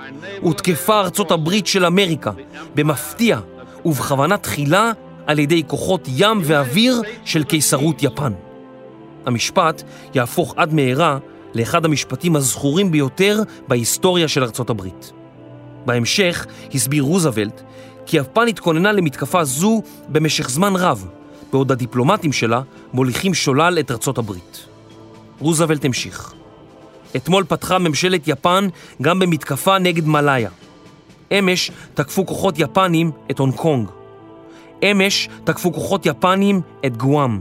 [0.40, 2.30] הותקפה ארצות הברית של אמריקה,
[2.74, 3.38] במפתיע
[3.84, 4.92] ובכוונה תחילה
[5.26, 8.32] על ידי כוחות ים ואוויר של קיסרות יפן.
[9.26, 9.82] המשפט
[10.14, 11.18] יהפוך עד מהרה
[11.54, 15.12] לאחד המשפטים הזכורים ביותר בהיסטוריה של ארצות הברית.
[15.86, 17.62] בהמשך הסביר רוזוולט
[18.10, 21.06] כי יפן התכוננה למתקפה זו במשך זמן רב,
[21.52, 24.66] בעוד הדיפלומטים שלה מוליכים שולל את ארצות הברית.
[25.38, 26.34] רוזוולט המשיך.
[27.16, 28.68] אתמול פתחה ממשלת יפן
[29.02, 30.50] גם במתקפה נגד מלאיה.
[31.38, 33.88] אמש תקפו כוחות יפנים את הונג קונג.
[34.84, 37.40] אמש תקפו כוחות יפנים את גואם.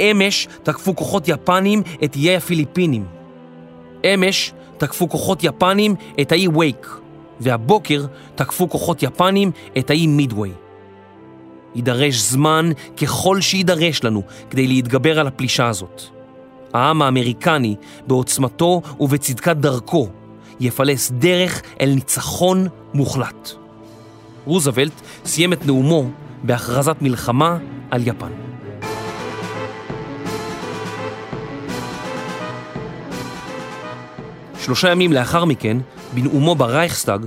[0.00, 3.04] אמש תקפו כוחות יפנים את איי הפיליפינים.
[4.04, 6.86] אמש תקפו כוחות יפנים את האי וייק,
[7.40, 10.50] והבוקר תקפו כוחות יפנים את האי מידווי.
[11.74, 16.02] יידרש זמן ככל שיידרש לנו כדי להתגבר על הפלישה הזאת.
[16.72, 20.08] העם האמריקני, בעוצמתו ובצדקת דרכו,
[20.60, 23.50] יפלס דרך אל ניצחון מוחלט.
[24.44, 26.10] רוזוולט סיים את נאומו
[26.42, 27.58] בהכרזת מלחמה
[27.90, 28.32] על יפן.
[34.60, 35.76] שלושה ימים לאחר מכן,
[36.14, 37.26] בנאומו ברייכסטאג,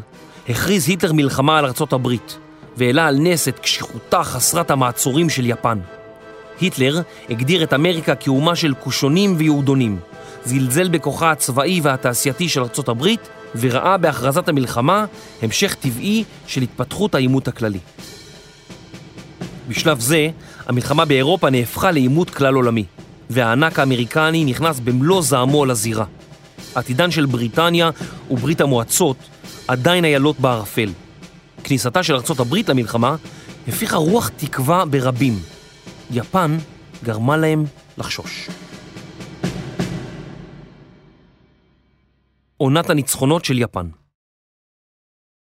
[0.50, 2.38] הכריז היטלר מלחמה על ארצות הברית,
[2.78, 5.80] והעלה על נס את קשיחותה חסרת המעצורים של יפן.
[6.62, 10.00] היטלר הגדיר את אמריקה כאומה של קושונים ויהודונים,
[10.46, 15.06] זלזל בכוחה הצבאי והתעשייתי של ארצות הברית, וראה בהכרזת המלחמה
[15.42, 17.80] המשך טבעי של התפתחות העימות הכללי.
[19.68, 20.30] בשלב זה,
[20.66, 22.86] המלחמה באירופה נהפכה לעימות כלל עולמי,
[23.30, 26.06] והענק האמריקני נכנס במלוא זעמו לזירה.
[26.78, 27.90] עתידן של בריטניה
[28.32, 29.18] וברית המועצות
[29.68, 30.90] עדיין היה לוט בערפל.
[31.64, 33.16] כניסתה של ארצות הברית למלחמה
[33.68, 35.34] הפיחה רוח תקווה ברבים.
[36.12, 36.58] יפן
[37.04, 37.64] גרמה להם
[37.98, 38.50] לחשוש.
[42.58, 43.90] עונת הניצחונות של יפן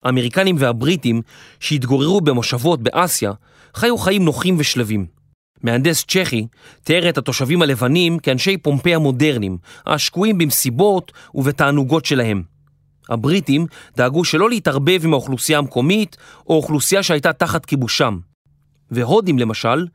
[0.03, 1.21] האמריקנים והבריטים
[1.59, 3.31] שהתגוררו במושבות באסיה
[3.73, 5.18] חיו חיים נוחים ושלווים.
[5.63, 6.47] מהנדס צ'כי
[6.83, 12.43] תיאר את התושבים הלבנים כאנשי פומפי המודרניים, השקועים במסיבות ובתענוגות שלהם.
[13.09, 13.65] הבריטים
[13.97, 16.17] דאגו שלא להתערבב עם האוכלוסייה המקומית
[16.47, 18.17] או אוכלוסייה שהייתה תחת כיבושם.
[18.91, 19.85] והודים למשל,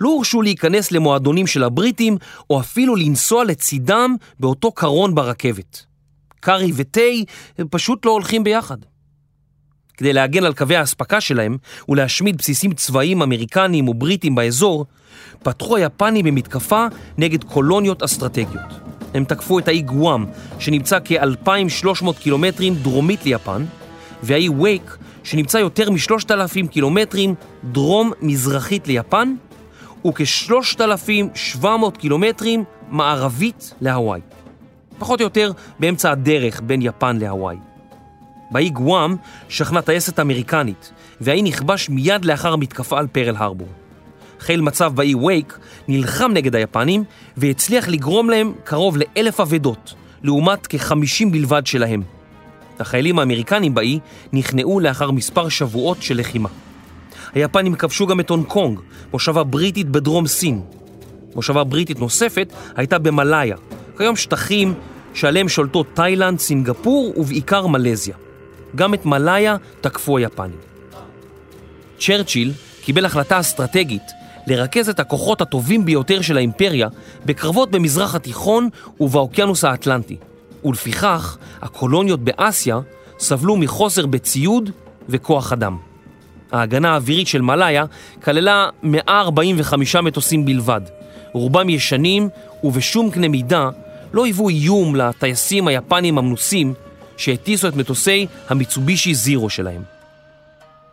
[0.00, 2.16] לא הורשו להיכנס למועדונים של הבריטים
[2.50, 5.84] או אפילו לנסוע לצידם באותו קרון ברכבת.
[6.40, 7.00] קארי ותה
[7.70, 8.76] פשוט לא הולכים ביחד.
[9.96, 11.56] כדי להגן על קווי האספקה שלהם
[11.88, 14.86] ולהשמיד בסיסים צבאיים אמריקניים ובריטים באזור,
[15.42, 16.86] פתחו היפנים במתקפה
[17.18, 18.80] נגד קולוניות אסטרטגיות.
[19.14, 20.24] הם תקפו את האי גואם,
[20.58, 23.64] שנמצא כ-2,300 קילומטרים דרומית ליפן,
[24.22, 29.34] והאי וייק, שנמצא יותר מ-3,000 קילומטרים דרום-מזרחית ליפן,
[30.06, 31.66] וכ-3,700
[31.98, 34.20] קילומטרים מערבית להוואי.
[34.98, 37.56] פחות או יותר באמצע הדרך בין יפן להוואי.
[38.50, 39.16] באי גואם
[39.48, 43.68] שכנה טייסת אמריקנית, והאי נכבש מיד לאחר המתקפה על פרל הרבור.
[44.40, 47.04] חיל מצב באי וייק, נלחם נגד היפנים
[47.36, 52.02] והצליח לגרום להם קרוב לאלף אבדות, לעומת כ-50 בלבד שלהם.
[52.78, 53.98] החיילים האמריקנים באי
[54.32, 56.48] נכנעו לאחר מספר שבועות של לחימה.
[57.34, 58.80] היפנים כבשו גם את הונג קונג,
[59.12, 60.60] מושבה בריטית בדרום סין.
[61.34, 63.56] מושבה בריטית נוספת הייתה במלאיה,
[63.96, 64.74] כיום שטחים
[65.14, 68.16] שעליהם שולטות תאילנד, סינגפור ובעיקר מלזיה.
[68.76, 70.58] גם את מלאיה תקפו היפנים.
[71.98, 74.19] צ'רצ'יל קיבל החלטה אסטרטגית
[74.50, 76.88] לרכז את הכוחות הטובים ביותר של האימפריה
[77.26, 78.68] בקרבות במזרח התיכון
[79.00, 80.16] ובאוקיינוס האטלנטי,
[80.64, 82.80] ולפיכך הקולוניות באסיה
[83.18, 84.70] סבלו מחוסר בציוד
[85.08, 85.76] וכוח אדם.
[86.52, 87.84] ההגנה האווירית של מלאיה
[88.24, 90.80] כללה 145 מטוסים בלבד,
[91.32, 92.28] רובם ישנים
[92.64, 93.70] ובשום קנה מידה
[94.12, 96.74] לא היוו איום לטייסים היפנים המנוסים
[97.16, 99.99] שהטיסו את מטוסי המיצובישי זירו שלהם.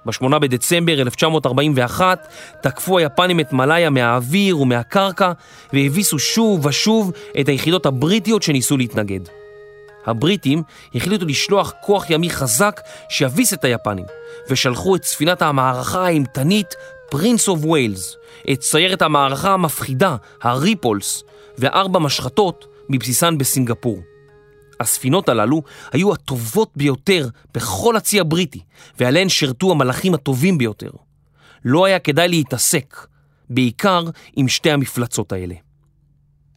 [0.07, 2.27] ב-8 בדצמבר 1941
[2.61, 5.31] תקפו היפנים את מלאיה מהאוויר ומהקרקע
[5.73, 9.19] והביסו שוב ושוב את היחידות הבריטיות שניסו להתנגד.
[10.05, 10.63] הבריטים
[10.95, 14.05] החליטו לשלוח כוח ימי חזק שיביס את היפנים
[14.49, 16.75] ושלחו את ספינת המערכה האימתנית
[17.09, 18.17] פרינס אוף ויילס,
[18.51, 21.23] את סיירת המערכה המפחידה, הריפולס,
[21.57, 24.16] וארבע משחטות מבסיסן בסינגפור.
[24.79, 28.59] הספינות הללו היו הטובות ביותר בכל הצי הבריטי,
[28.99, 30.91] ועליהן שירתו המלאכים הטובים ביותר.
[31.65, 33.07] לא היה כדאי להתעסק,
[33.49, 34.03] בעיקר
[34.35, 35.55] עם שתי המפלצות האלה.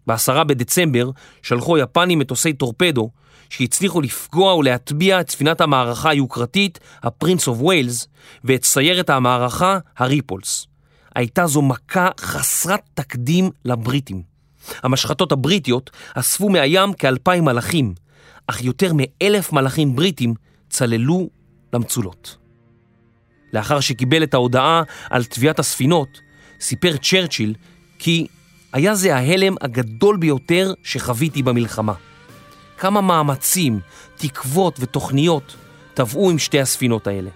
[0.07, 1.11] בעשרה בדצמבר
[1.43, 3.11] שלחו היפנים מטוסי טורפדו
[3.51, 8.09] שהצליחו לפגוע ולהטביע את ספינת המערכה היוקרתית, הפרינס אוף ויילס,
[8.45, 10.67] ואת סיירת המערכה, הריפולס.
[11.15, 14.23] הייתה זו מכה חסרת תקדים לבריטים.
[14.83, 17.95] המשחטות הבריטיות אספו מהים כאלפיים מלאכים,
[18.51, 20.35] אך יותר מאלף מלאכים בריטים
[20.71, 21.29] צללו
[21.73, 22.37] למצולות.
[23.53, 26.21] לאחר שקיבל את ההודעה על טביעת הספינות,
[26.61, 27.55] סיפר צ'רצ'יל
[27.99, 28.27] כי
[28.73, 31.93] היה זה ההלם הגדול ביותר שחוויתי במלחמה.
[32.79, 33.81] כמה מאמצים,
[34.17, 35.57] תקוות ותוכניות
[35.95, 37.31] טבעו עם שתי הספינות האלה.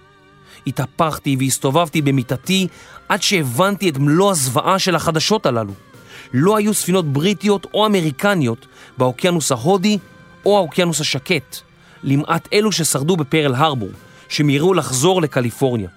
[0.67, 2.67] התהפכתי והסתובבתי במיטתי
[3.09, 5.73] עד שהבנתי את מלוא הזוועה של החדשות הללו.
[6.33, 9.97] לא היו ספינות בריטיות או אמריקניות באוקיינוס ההודי
[10.45, 11.57] או האוקיינוס השקט,
[12.03, 13.89] למעט אלו ששרדו בפרל הרבור,
[14.29, 15.89] שמיהרו לחזור לקליפורניה.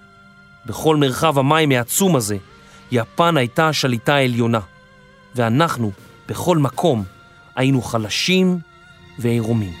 [0.65, 2.37] בכל מרחב המים העצום הזה,
[2.91, 4.59] יפן הייתה השליטה העליונה,
[5.35, 5.91] ואנחנו,
[6.27, 7.03] בכל מקום,
[7.55, 8.59] היינו חלשים
[9.19, 9.73] ועירומים.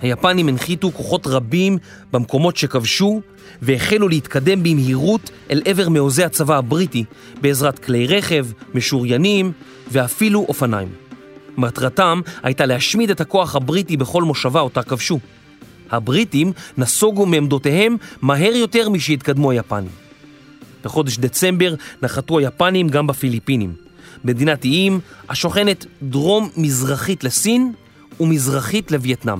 [0.00, 1.78] היפנים הנחיתו כוחות רבים
[2.12, 3.20] במקומות שכבשו
[3.62, 7.04] והחלו להתקדם במהירות אל עבר מעוזי הצבא הבריטי
[7.40, 9.52] בעזרת כלי רכב, משוריינים
[9.90, 10.88] ואפילו אופניים.
[11.56, 15.18] מטרתם הייתה להשמיד את הכוח הבריטי בכל מושבה אותה כבשו.
[15.90, 19.90] הבריטים נסוגו מעמדותיהם מהר יותר משהתקדמו היפנים.
[20.84, 23.72] בחודש דצמבר נחתו היפנים גם בפיליפינים,
[24.24, 27.72] מדינת איים השוכנת דרום-מזרחית לסין
[28.20, 29.38] ומזרחית לווייטנאם.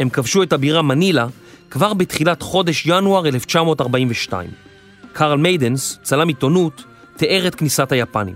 [0.00, 1.26] הם כבשו את הבירה מנילה
[1.70, 4.50] כבר בתחילת חודש ינואר 1942.
[5.12, 6.84] קרל מיידנס, צלם עיתונות,
[7.16, 8.34] תיאר את כניסת היפנים.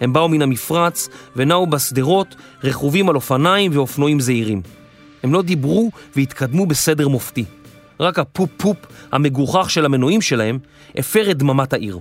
[0.00, 4.62] הם באו מן המפרץ ונעו בשדרות רכובים על אופניים ואופנועים זעירים.
[5.22, 7.44] הם לא דיברו והתקדמו בסדר מופתי.
[8.00, 8.76] רק הפופ-פופ
[9.12, 10.58] המגוחך של המנועים שלהם
[10.96, 11.98] הפר את דממת העיר.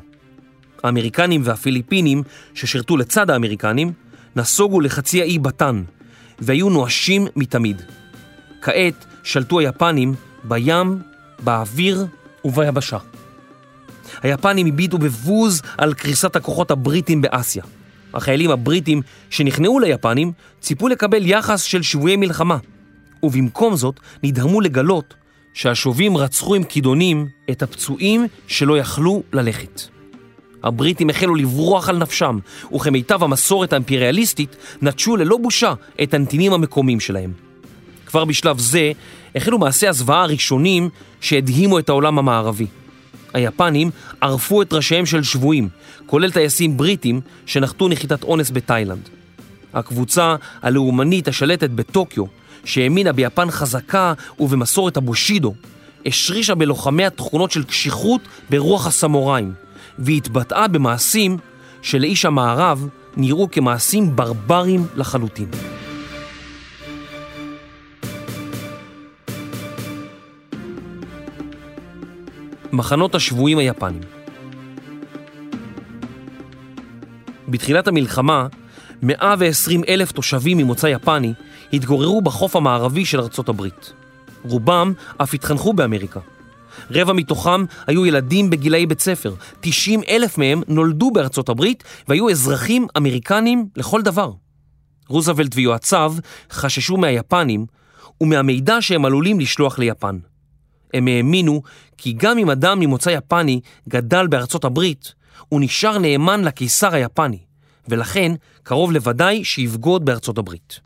[0.84, 3.92] האמריקנים והפיליפינים, ששירתו לצד האמריקנים,
[4.36, 5.84] נסוגו לחצי האי בטן,
[6.40, 7.82] והיו נואשים מתמיד.
[8.62, 10.14] כעת שלטו היפנים
[10.48, 11.00] בים,
[11.40, 12.06] באוויר
[12.46, 12.98] וביבשה.
[14.24, 17.64] היפנים הביטו בבוז על קריסת הכוחות הבריטים באסיה.
[18.14, 20.32] החיילים הבריטים שנכנעו ליפנים
[20.62, 22.58] ציפו לקבל יחס של שבויי מלחמה,
[23.24, 25.14] ובמקום זאת נדהמו לגלות
[25.54, 29.82] שהשובים רצחו עם כידונים את הפצועים שלא יכלו ללכת.
[30.64, 32.40] הבריטים החלו לברוח על נפשם,
[32.76, 37.32] וכמיטב המסורת האימפריאליסטית נטשו ללא בושה את הנתינים המקומיים שלהם.
[38.06, 38.92] כבר בשלב זה
[39.36, 40.90] החלו מעשי הזוועה הראשונים
[41.22, 42.68] שהדהימו את העולם המערבי.
[43.34, 45.70] היפנים ערפו את ראשיהם של שבויים,
[46.06, 49.10] כולל טייסים בריטים שנחתו נחיתת אונס בתאילנד.
[49.74, 52.24] הקבוצה הלאומנית השלטת בטוקיו,
[52.66, 55.54] שהאמינה ביפן חזקה ובמסורת הבושידו,
[56.06, 59.54] השרישה בלוחמיה תכונות של קשיחות ברוח הסמוראים,
[60.00, 61.38] והתבטאה במעשים
[61.82, 65.48] שלאיש המערב נראו כמעשים ברברים לחלוטין.
[72.76, 74.02] מחנות השבויים היפנים.
[77.48, 78.48] בתחילת המלחמה,
[79.02, 81.34] 120 אלף תושבים ממוצא יפני
[81.74, 83.94] התגוררו בחוף המערבי של ארצות הברית.
[84.44, 86.20] רובם אף התחנכו באמריקה.
[86.92, 89.34] רבע מתוכם היו ילדים בגילאי בית ספר.
[89.60, 94.32] 90 אלף מהם נולדו בארצות הברית והיו אזרחים אמריקנים לכל דבר.
[95.08, 96.14] רוזוולט ויועציו
[96.52, 97.66] חששו מהיפנים
[98.22, 100.18] ומהמידע שהם עלולים לשלוח ליפן.
[100.96, 101.62] הם האמינו
[101.98, 105.14] כי גם אם אדם ממוצא יפני גדל בארצות הברית,
[105.50, 107.40] הוא נשאר נאמן לקיסר היפני,
[107.88, 108.32] ולכן
[108.64, 110.80] קרוב לוודאי שיבגוד בארצות הברית.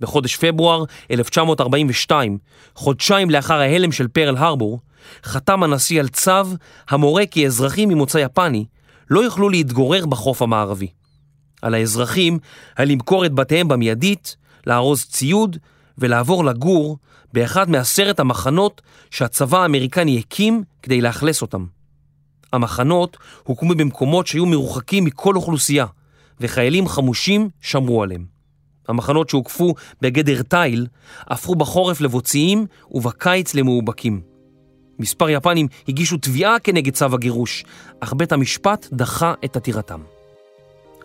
[0.00, 2.38] בחודש פברואר 1942,
[2.74, 4.80] חודשיים לאחר ההלם של פרל הרבור,
[5.24, 6.56] חתם הנשיא על צו
[6.88, 8.64] המורה כי אזרחים ממוצא יפני
[9.10, 10.88] לא יוכלו להתגורר בחוף המערבי.
[11.62, 12.38] על האזרחים
[12.76, 15.56] היה למכור את בתיהם במיידית, לארוז ציוד
[15.98, 16.98] ולעבור לגור
[17.32, 21.66] באחד מעשרת המחנות שהצבא האמריקני הקים כדי לאכלס אותם.
[22.52, 25.86] המחנות הוקמו במקומות שהיו מרוחקים מכל אוכלוסייה,
[26.40, 28.24] וחיילים חמושים שמרו עליהם.
[28.88, 30.86] המחנות שהוקפו בגדר תיל
[31.26, 34.20] הפכו בחורף לבוציים ובקיץ למאובקים.
[34.98, 37.64] מספר יפנים הגישו תביעה כנגד צו הגירוש,
[38.00, 40.00] אך בית המשפט דחה את עתירתם.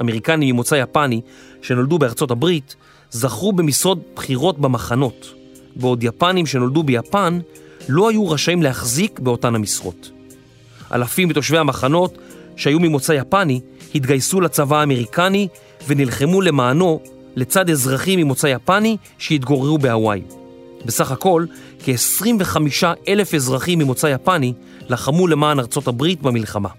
[0.02, 1.22] אמריקנים ממוצא יפני
[1.62, 2.76] שנולדו בארצות הברית
[3.12, 5.34] זכו במשרות בחירות במחנות,
[5.78, 7.40] בעוד יפנים שנולדו ביפן
[7.90, 10.12] לא היו רשאים להחזיק באותן המשרות.
[10.92, 12.18] אלפים מתושבי המחנות
[12.56, 13.60] שהיו ממוצא יפני
[13.96, 15.48] התגייסו לצבא האמריקני
[15.88, 17.00] ונלחמו למענו
[17.36, 20.22] לצד אזרחים ממוצא יפני שהתגוררו בהוואי.
[20.86, 21.46] בסך הכל,
[21.86, 22.58] כ-25
[23.08, 24.54] אלף אזרחים ממוצא יפני
[24.90, 26.70] לחמו למען ארצות הברית במלחמה.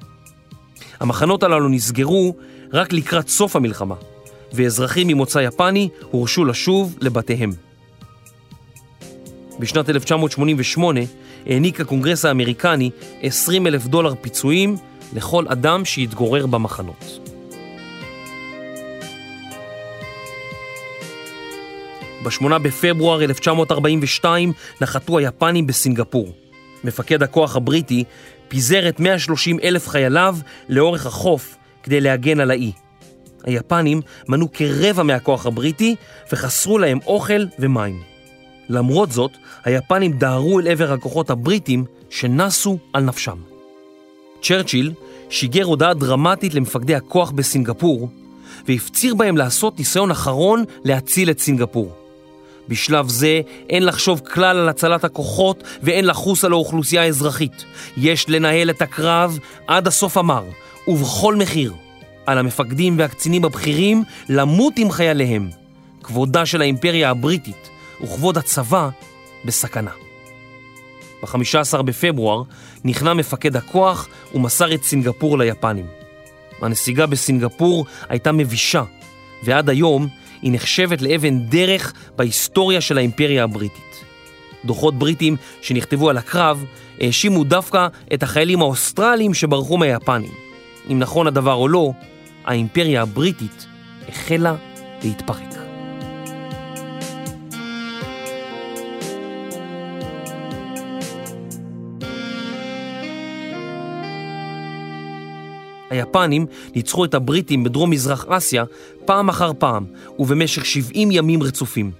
[1.00, 2.34] המחנות הללו נסגרו
[2.72, 3.94] רק לקראת סוף המלחמה,
[4.52, 7.67] ואזרחים ממוצא יפני הורשו לשוב לבתיהם.
[9.58, 11.00] בשנת 1988
[11.46, 12.90] העניק הקונגרס האמריקני
[13.22, 14.76] 20 אלף דולר פיצויים
[15.14, 17.18] לכל אדם שהתגורר במחנות.
[22.24, 26.32] ב-8 בפברואר 1942 נחתו היפנים בסינגפור.
[26.84, 28.04] מפקד הכוח הבריטי
[28.48, 30.36] פיזר את 130 אלף חייליו
[30.68, 32.72] לאורך החוף כדי להגן על האי.
[33.44, 35.96] היפנים מנו כרבע מהכוח הבריטי
[36.32, 38.17] וחסרו להם אוכל ומים.
[38.68, 39.30] למרות זאת,
[39.64, 43.36] היפנים דהרו אל עבר הכוחות הבריטים שנסו על נפשם.
[44.42, 44.92] צ'רצ'יל
[45.30, 48.08] שיגר הודעה דרמטית למפקדי הכוח בסינגפור
[48.68, 51.92] והפציר בהם לעשות ניסיון אחרון להציל את סינגפור.
[52.68, 57.64] בשלב זה אין לחשוב כלל על הצלת הכוחות ואין לחוס על האוכלוסייה האזרחית.
[57.96, 60.44] יש לנהל את הקרב עד הסוף המר,
[60.88, 61.72] ובכל מחיר.
[62.26, 65.48] על המפקדים והקצינים הבכירים למות עם חייליהם.
[66.02, 67.68] כבודה של האימפריה הבריטית
[68.02, 68.88] וכבוד הצבא
[69.44, 69.90] בסכנה.
[71.22, 72.42] ב-15 בפברואר
[72.84, 75.86] נכנע מפקד הכוח ומסר את סינגפור ליפנים.
[76.62, 78.82] הנסיגה בסינגפור הייתה מבישה,
[79.42, 80.08] ועד היום
[80.42, 84.04] היא נחשבת לאבן דרך בהיסטוריה של האימפריה הבריטית.
[84.64, 86.64] דוחות בריטים שנכתבו על הקרב
[87.00, 90.32] האשימו דווקא את החיילים האוסטרליים שברחו מהיפנים.
[90.90, 91.92] אם נכון הדבר או לא,
[92.44, 93.66] האימפריה הבריטית
[94.08, 94.54] החלה
[95.02, 95.47] להתפרק.
[105.90, 108.64] היפנים ניצחו את הבריטים בדרום מזרח אסיה
[109.04, 109.84] פעם אחר פעם
[110.18, 111.90] ובמשך 70 ימים רצופים.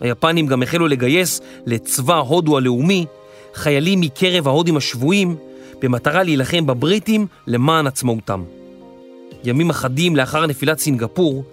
[0.00, 3.06] היפנים גם החלו לגייס לצבא הודו הלאומי
[3.54, 5.36] חיילים מקרב ההודים השבויים
[5.80, 8.42] במטרה להילחם בבריטים למען עצמאותם.
[9.44, 11.44] ימים אחדים לאחר נפילת סינגפור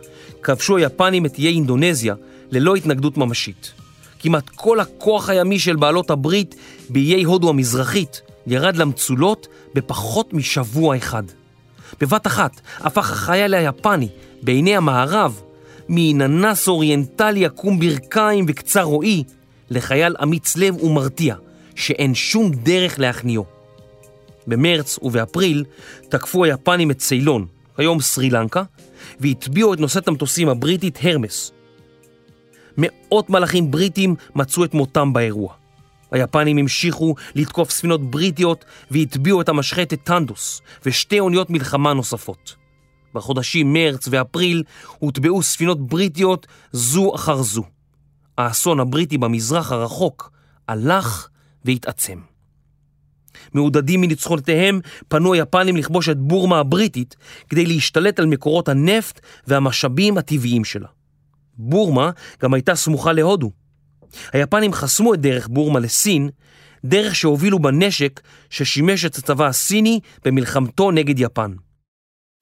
[0.43, 2.15] כבשו היפנים את איי אינדונזיה
[2.51, 3.73] ללא התנגדות ממשית.
[4.19, 6.55] כמעט כל הכוח הימי של בעלות הברית
[6.89, 11.23] באיי הודו המזרחית ירד למצולות בפחות משבוע אחד.
[12.01, 14.07] בבת אחת הפך החייל היפני
[14.41, 15.41] בעיני המערב
[15.89, 19.23] מאננס אוריינטלי עקום ברכיים וקצר רועי
[19.69, 21.35] לחייל אמיץ לב ומרתיע
[21.75, 23.45] שאין שום דרך להכניעו.
[24.47, 25.63] במרץ ובאפריל
[26.09, 27.45] תקפו היפנים את ציילון,
[27.77, 28.63] היום סרי לנקה,
[29.19, 31.51] והטביעו את נושאת המטוסים הבריטית הרמס.
[32.77, 35.64] מאות מלאכים בריטים מצאו את מותם באירוע.
[36.11, 42.55] היפנים המשיכו לתקוף ספינות בריטיות והטביעו את המשחטת טנדוס ושתי אוניות מלחמה נוספות.
[43.13, 44.63] בחודשים מרץ ואפריל
[44.99, 47.63] הוטבעו ספינות בריטיות זו אחר זו.
[48.37, 50.31] האסון הבריטי במזרח הרחוק
[50.67, 51.27] הלך
[51.65, 52.19] והתעצם.
[53.53, 57.15] מעודדים מניצחונותיהם פנו היפנים לכבוש את בורמה הבריטית
[57.49, 60.87] כדי להשתלט על מקורות הנפט והמשאבים הטבעיים שלה.
[61.57, 62.09] בורמה
[62.41, 63.51] גם הייתה סמוכה להודו.
[64.33, 66.29] היפנים חסמו את דרך בורמה לסין,
[66.85, 71.51] דרך שהובילו בנשק ששימש את הצבא הסיני במלחמתו נגד יפן.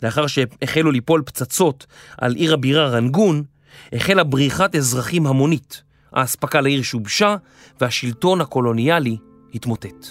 [0.03, 1.85] לאחר שהחלו ליפול פצצות
[2.17, 3.43] על עיר הבירה רנגון,
[3.93, 5.83] החלה בריחת אזרחים המונית,
[6.13, 7.35] האספקה לעיר שובשה
[7.81, 9.17] והשלטון הקולוניאלי
[9.53, 10.07] התמוטט.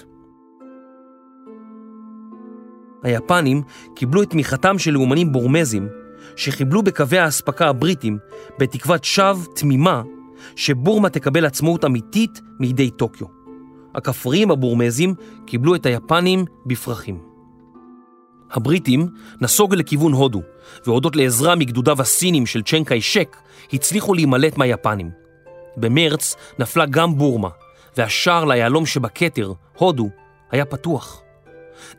[3.03, 3.63] היפנים
[3.97, 5.89] קיבלו את תמיכתם של לאומנים בורמזים
[6.37, 8.19] שחיבלו בקווי האספקה הבריטים
[8.59, 10.03] בתקוות שווא תמימה
[10.57, 13.27] שבורמה תקבל עצמאות אמיתית מידי טוקיו.
[13.95, 15.15] הכפריים הבורמזים
[15.47, 17.19] קיבלו את היפנים בפרחים.
[18.53, 19.09] הבריטים
[19.41, 20.43] נסוגו לכיוון הודו,
[20.87, 23.37] והודות לעזרה מגדודיו הסינים של צ'נקאי שק,
[23.73, 25.11] הצליחו להימלט מהיפנים.
[25.77, 27.49] במרץ נפלה גם בורמה,
[27.97, 30.11] והשער ליהלום שבכתר, הודו,
[30.51, 31.23] היה פתוח.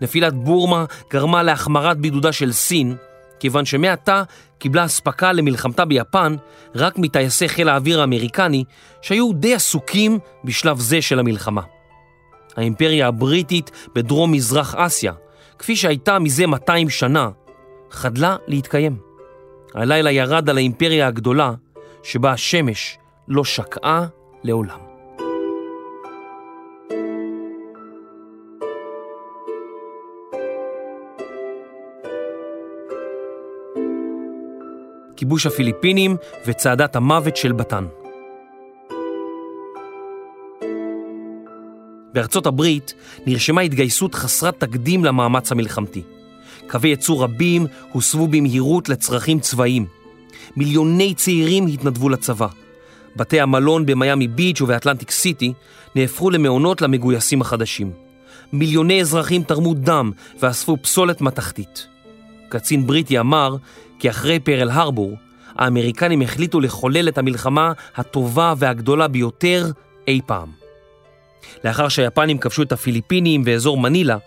[0.02, 2.96] נפילת בורמה גרמה להחמרת בידודה של סין,
[3.44, 4.24] כיוון שמעתה
[4.58, 6.36] קיבלה אספקה למלחמתה ביפן
[6.76, 8.64] רק מטייסי חיל האוויר האמריקני,
[9.02, 11.62] שהיו די עסוקים בשלב זה של המלחמה.
[12.58, 15.14] האימפריה הבריטית בדרום מזרח אסיה,
[15.60, 17.30] כפי שהייתה מזה 200 שנה,
[17.92, 18.98] חדלה להתקיים.
[19.74, 21.54] הלילה ירד על האימפריה הגדולה,
[22.04, 24.06] שבה השמש לא שקעה
[24.44, 24.83] לעולם.
[35.24, 36.16] כיבוש הפיליפינים
[36.46, 37.86] וצעדת המוות של בטן.
[42.14, 42.94] בארצות הברית
[43.26, 46.02] נרשמה התגייסות חסרת תקדים למאמץ המלחמתי.
[46.68, 49.86] קווי ייצור רבים הוסבו במהירות לצרכים צבאיים.
[50.56, 52.48] מיליוני צעירים התנדבו לצבא.
[53.16, 55.54] בתי המלון במיאמי ביץ' ובאטלנטיק סיטי
[55.96, 57.92] נהפכו למעונות למגויסים החדשים.
[58.54, 61.88] מיליוני אזרחים תרמו דם ואספו פסולת מתכתית.
[62.54, 63.56] קצין בריטי אמר
[64.00, 65.18] כי אחרי פרל הרבור,
[65.56, 69.72] האמריקנים החליטו לחולל את המלחמה הטובה והגדולה ביותר
[70.08, 70.50] אי פעם.
[71.64, 74.18] לאחר שהיפנים כבשו את הפיליפינים ואזור מנילה,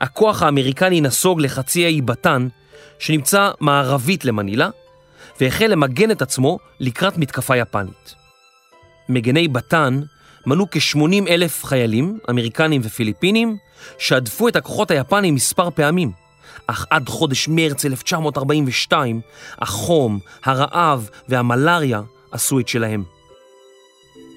[0.00, 2.48] הכוח האמריקני נסוג לחצי האי בטן,
[2.98, 4.68] שנמצא מערבית למנילה,
[5.40, 8.14] והחל למגן את עצמו לקראת מתקפה יפנית.
[9.08, 10.00] מגני בטן
[10.46, 13.56] מנו כ-80 אלף חיילים, אמריקנים ופיליפינים,
[13.98, 16.27] שהדפו את הכוחות היפנים מספר פעמים.
[16.70, 19.20] אך עד חודש מרץ 1942,
[19.58, 23.04] החום, הרעב והמלריה עשו את שלהם.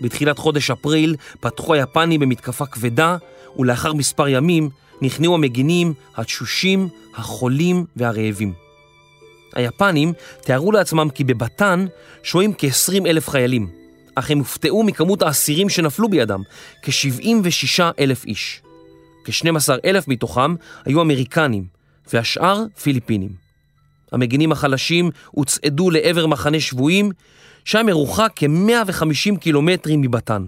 [0.01, 3.17] בתחילת חודש אפריל פתחו היפנים במתקפה כבדה,
[3.57, 4.69] ולאחר מספר ימים
[5.01, 8.53] נכנעו המגינים, התשושים, החולים והרעבים.
[9.55, 11.86] היפנים תיארו לעצמם כי בבטן
[12.23, 13.69] שוהים כ-20 אלף חיילים,
[14.15, 16.41] אך הם הופתעו מכמות האסירים שנפלו בידם,
[16.82, 18.61] כ-76 אלף איש.
[19.25, 20.55] כ-12 אלף מתוכם
[20.86, 21.80] היו אמריקנים,
[22.14, 23.32] והשאר פיליפינים.
[24.12, 27.12] המגינים החלשים הוצעדו לעבר מחנה שבויים,
[27.66, 30.45] שהיה מרוחק כ-150 קילומטרים מבטן.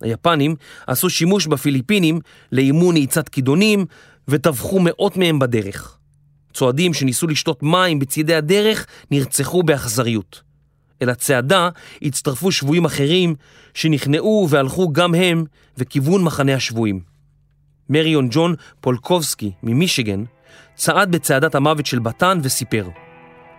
[0.00, 2.20] היפנים עשו שימוש בפיליפינים
[2.52, 3.84] לאימון נעיצת כידונים
[4.28, 5.98] וטבחו מאות מהם בדרך.
[6.54, 10.42] צועדים שניסו לשתות מים בצידי הדרך נרצחו באכזריות.
[11.02, 11.68] אל הצעדה
[12.02, 13.34] הצטרפו שבויים אחרים
[13.74, 15.44] שנכנעו והלכו גם הם
[15.78, 17.00] וכיוון מחנה השבויים.
[17.90, 20.24] מריון ג'ון פולקובסקי ממישיגן
[20.76, 22.88] צעד בצעדת המוות של בטן וסיפר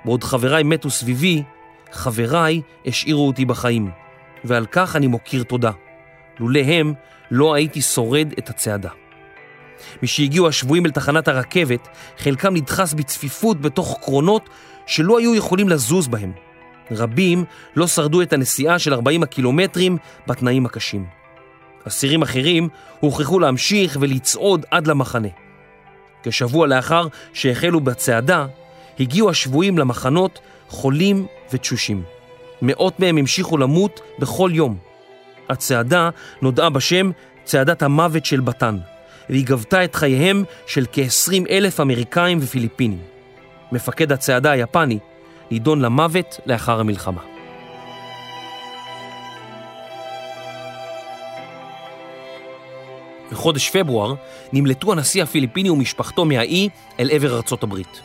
[0.06, 1.44] בעוד חבריי מתו סביבי,
[1.92, 3.92] חבריי השאירו אותי בחיים,
[4.44, 5.72] ועל כך אני מוקיר תודה.
[6.40, 6.94] לולא הם,
[7.32, 8.90] לא הייתי שורד את הצעדה.
[10.04, 11.88] משהגיעו השבויים אל תחנת הרכבת,
[12.18, 14.50] חלקם נדחס בצפיפות בתוך קרונות
[14.86, 16.32] שלא היו יכולים לזוז בהם.
[16.92, 17.44] רבים
[17.76, 19.98] לא שרדו את הנסיעה של 40 הקילומטרים
[20.28, 21.06] בתנאים הקשים.
[21.88, 25.47] אסירים אחרים הוכרחו להמשיך ולצעוד עד למחנה.
[26.24, 28.46] כשבוע לאחר שהחלו בצעדה,
[29.00, 30.40] הגיעו השבויים למחנות
[30.70, 32.04] חולים ותשושים.
[32.62, 34.78] מאות מהם המשיכו למות בכל יום.
[35.50, 36.10] הצעדה
[36.42, 37.12] נודעה בשם
[37.44, 38.78] צעדת המוות של בטן,
[39.30, 43.00] והיא גבתה את חייהם של כ-20 אלף אמריקאים ופיליפינים.
[43.72, 45.00] מפקד הצעדה היפני
[45.52, 47.37] נידון למוות לאחר המלחמה.
[53.32, 54.14] בחודש פברואר
[54.54, 56.70] נמלטו הנשיא הפיליפיני ומשפחתו מהאי
[57.00, 58.02] אל עבר ארצות הברית.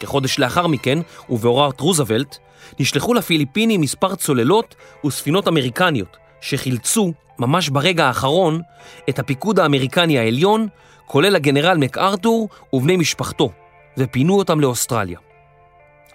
[0.00, 0.98] כחודש לאחר מכן,
[1.28, 2.38] ובהוראת רוזוולט,
[2.80, 4.74] נשלחו לפיליפינים מספר צוללות
[5.06, 8.60] וספינות אמריקניות שחילצו, ממש ברגע האחרון,
[9.08, 10.66] את הפיקוד האמריקני העליון,
[11.06, 13.50] כולל הגנרל מקארתור ובני משפחתו,
[13.98, 15.18] ופינו אותם לאוסטרליה.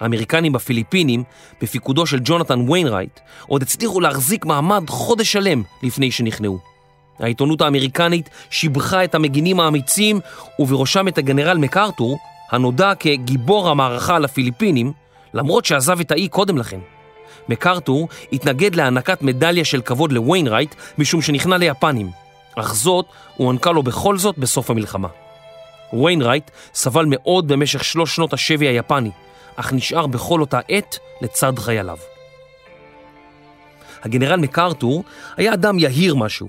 [0.00, 1.22] האמריקנים בפיליפינים,
[1.62, 6.75] בפיקודו של ג'ונתן ויינרייט, עוד הצליחו להחזיק מעמד חודש שלם לפני שנכנעו.
[7.20, 10.20] העיתונות האמריקנית שיבחה את המגינים האמיצים,
[10.58, 12.18] ובראשם את הגנרל מקארתור,
[12.50, 14.92] הנודע כגיבור המערכה על הפיליפינים,
[15.34, 16.78] למרות שעזב את האי קודם לכן.
[17.48, 22.10] מקארתור התנגד להענקת מדליה של כבוד לוויינרייט משום שנכנע ליפנים,
[22.56, 23.06] אך זאת
[23.36, 25.08] הוענקה לו בכל זאת בסוף המלחמה.
[25.92, 29.10] וויינרייט סבל מאוד במשך שלוש שנות השבי היפני,
[29.56, 31.96] אך נשאר בכל אותה עת לצד חייליו.
[34.04, 35.04] הגנרל מקארתור
[35.36, 36.48] היה אדם יהיר משהו,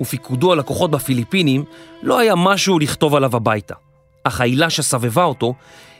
[0.00, 1.64] ופיקודו על הכוחות בפיליפינים
[2.02, 3.74] לא היה משהו לכתוב עליו הביתה.
[4.24, 5.54] אך ההילה שסבבה אותו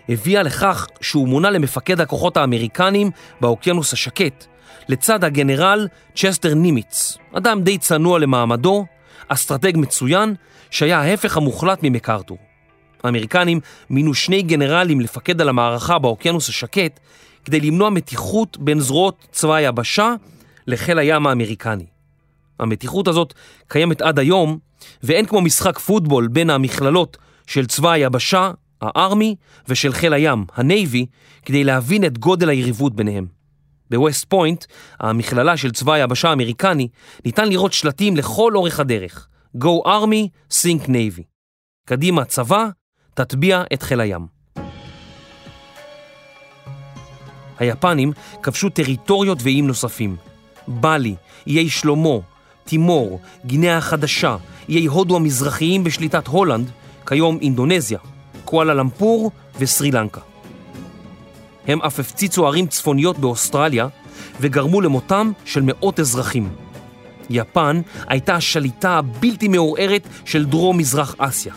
[0.09, 4.47] הביאה לכך שהוא מונה למפקד הכוחות האמריקנים באוקיינוס השקט,
[4.89, 8.87] לצד הגנרל צ'סטר נימיץ, אדם די צנוע למעמדו,
[9.29, 10.35] אסטרטג מצוין,
[10.71, 12.39] שהיה ההפך המוחלט ממקארתור.
[13.05, 17.01] האמריקנים מינו שני גנרלים לפקד על המערכה באוקיינוס השקט
[17.45, 20.15] כדי למנוע מתיחות בין זרועות צבא היבשה
[20.67, 21.96] לחיל הים האמריקני.
[22.61, 23.35] המתיחות הזאת
[23.69, 24.59] קיימת עד היום,
[25.03, 28.51] ואין כמו משחק פוטבול בין המכללות של צבא היבשה,
[28.83, 29.37] ה Army,
[29.69, 31.07] ושל חיל הים, ה Navy,
[31.45, 33.27] כדי להבין את גודל היריבות ביניהם.
[33.91, 34.65] בווסט פוינט,
[35.01, 36.89] המכללה של צבא היבשה האמריקני,
[37.25, 39.29] ניתן לראות שלטים לכל אורך הדרך.
[39.57, 41.23] Go Army, Sink Navy.
[41.87, 42.69] קדימה צבא,
[43.15, 44.27] תטביע את חיל הים.
[47.59, 50.17] היפנים כבשו טריטוריות ואיים נוספים.
[50.69, 51.15] בלי,
[51.47, 52.19] איי שלמה,
[52.67, 54.37] תימור, גינאה החדשה,
[54.69, 56.71] איי הודו המזרחיים בשליטת הולנד,
[57.07, 57.99] כיום אינדונזיה,
[58.45, 60.21] קואלה למפור וסרי לנקה.
[61.67, 63.89] הם אף הפציצו ערים צפוניות באוסטרליה
[64.41, 66.49] וגרמו למותם של מאות אזרחים.
[67.31, 71.55] יפן הייתה השליטה הבלתי מעורערת של דרום מזרח אסיה,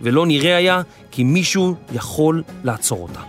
[0.00, 3.20] ולא נראה היה כי מישהו יכול לעצור אותה.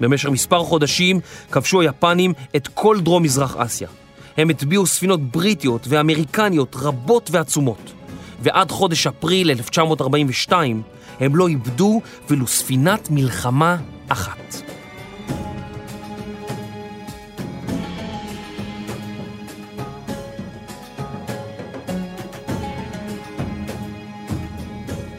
[0.00, 1.20] במשך מספר חודשים
[1.50, 3.88] כבשו היפנים את כל דרום מזרח אסיה.
[4.36, 7.92] הם הטביעו ספינות בריטיות ואמריקניות רבות ועצומות,
[8.42, 10.82] ועד חודש אפריל 1942
[11.20, 12.00] הם לא איבדו
[12.30, 13.76] ולו ספינת מלחמה
[14.08, 14.62] אחת.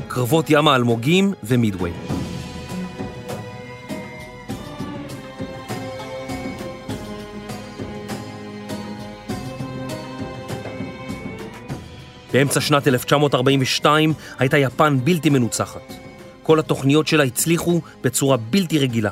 [0.08, 2.11] קרבות ים האלמוגים ומידווי.
[12.34, 15.94] באמצע שנת 1942 הייתה יפן בלתי מנוצחת.
[16.44, 19.12] כל התוכניות שלה הצליחו בצורה בלתי רגילה.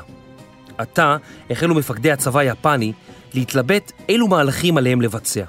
[0.78, 1.16] עתה
[1.50, 2.92] החלו מפקדי הצבא היפני
[3.34, 5.44] להתלבט אילו מהלכים עליהם לבצע.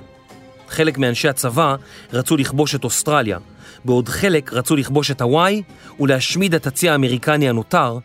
[0.69, 1.75] חלק מאנשי הצבא
[2.13, 3.37] רצו לכבוש את אוסטרליה,
[3.85, 5.61] בעוד חלק רצו לכבוש את הוואי
[5.99, 7.97] ולהשמיד את הצי האמריקני הנותר,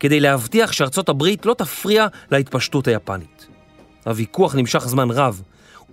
[0.00, 3.46] כדי להבטיח שארצות הברית לא תפריע להתפשטות היפנית.
[4.06, 5.42] הוויכוח נמשך זמן רב,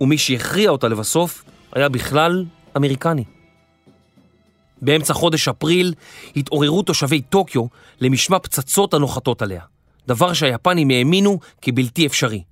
[0.00, 2.44] ומי שהכריע אותה לבסוף היה בכלל
[2.76, 3.24] אמריקני.
[4.82, 5.94] באמצע חודש אפריל
[6.36, 7.66] התעוררו תושבי טוקיו
[8.00, 9.62] למשמע פצצות הנוחתות עליה,
[10.06, 12.42] דבר שהיפנים האמינו כבלתי אפשרי.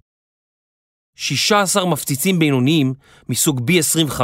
[1.16, 2.94] 16 מפציצים בינוניים
[3.28, 4.20] מסוג B-25,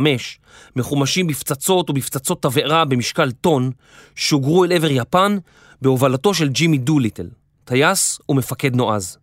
[0.76, 3.70] מחומשים בפצצות ובפצצות תבערה במשקל טון,
[4.14, 5.38] שוגרו אל עבר יפן
[5.82, 7.28] בהובלתו של ג'ימי דוליטל,
[7.64, 9.21] טייס ומפקד נועז.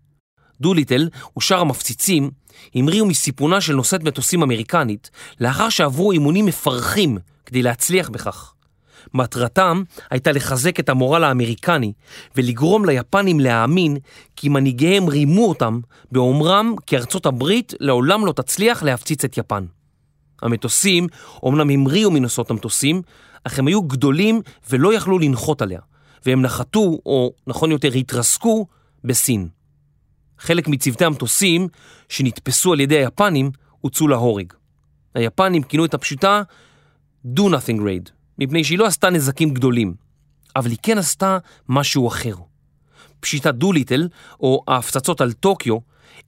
[0.62, 2.32] דוליטל ושאר המפציצים
[2.76, 8.54] המריאו מסיפונה של נושאת מטוסים אמריקנית לאחר שעברו אימונים מפרכים כדי להצליח בכך.
[9.14, 11.94] מטרתם הייתה לחזק את המורל האמריקני
[12.36, 13.98] ולגרום ליפנים להאמין
[14.36, 15.80] כי מנהיגיהם רימו אותם
[16.12, 19.66] באומרם כי ארצות הברית לעולם לא תצליח להפציץ את יפן.
[20.42, 21.08] המטוסים
[21.44, 23.02] אומנם המריאו מנושאות המטוסים,
[23.44, 25.80] אך הם היו גדולים ולא יכלו לנחות עליה,
[26.26, 28.66] והם נחתו, או נכון יותר התרסקו,
[29.04, 29.48] בסין.
[30.40, 31.68] חלק מצוותי המטוסים
[32.10, 34.54] שנתפסו על ידי היפנים הוצאו להורג.
[35.16, 36.42] היפנים כינו את הפשוטה
[37.26, 38.10] Do Nothing Raid,
[38.40, 39.94] מפני שהיא לא עשתה נזקים גדולים,
[40.56, 41.38] אבל היא כן עשתה
[41.70, 42.36] משהו אחר.
[43.20, 44.08] פשיטת דוליטל,
[44.40, 45.78] או ההפצצות על טוקיו,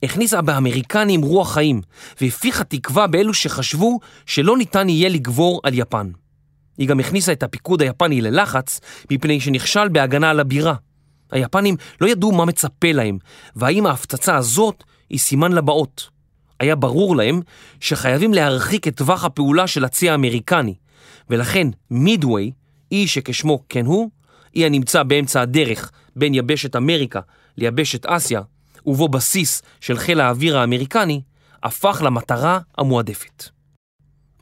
[0.04, 1.82] הכניסה באמריקנים רוח חיים,
[2.22, 6.12] והפיחה תקווה באלו שחשבו שלא ניתן יהיה לגבור על יפן.
[6.78, 8.80] היא גם הכניסה את הפיקוד היפני ללחץ,
[9.12, 10.76] מפני שנכשל בהגנה על הבירה.
[11.32, 13.18] היפנים לא ידעו מה מצפה להם,
[13.56, 16.10] והאם ההפצצה הזאת היא סימן לבאות.
[16.60, 17.42] היה ברור להם
[17.80, 20.74] שחייבים להרחיק את טווח הפעולה של הצי האמריקני,
[21.30, 22.52] ולכן מידווי,
[22.92, 24.10] אי שכשמו כן הוא,
[24.56, 27.20] אי הנמצא באמצע הדרך בין יבשת אמריקה
[27.58, 28.42] ליבשת אסיה,
[28.86, 31.22] ובו בסיס של חיל האוויר האמריקני,
[31.64, 33.50] הפך למטרה המועדפת.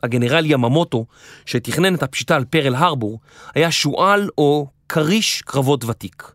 [0.03, 1.05] הגנרל יממוטו,
[1.45, 3.19] שתכנן את הפשיטה על פרל הרבור,
[3.55, 6.31] היה שועל או כריש קרבות ותיק.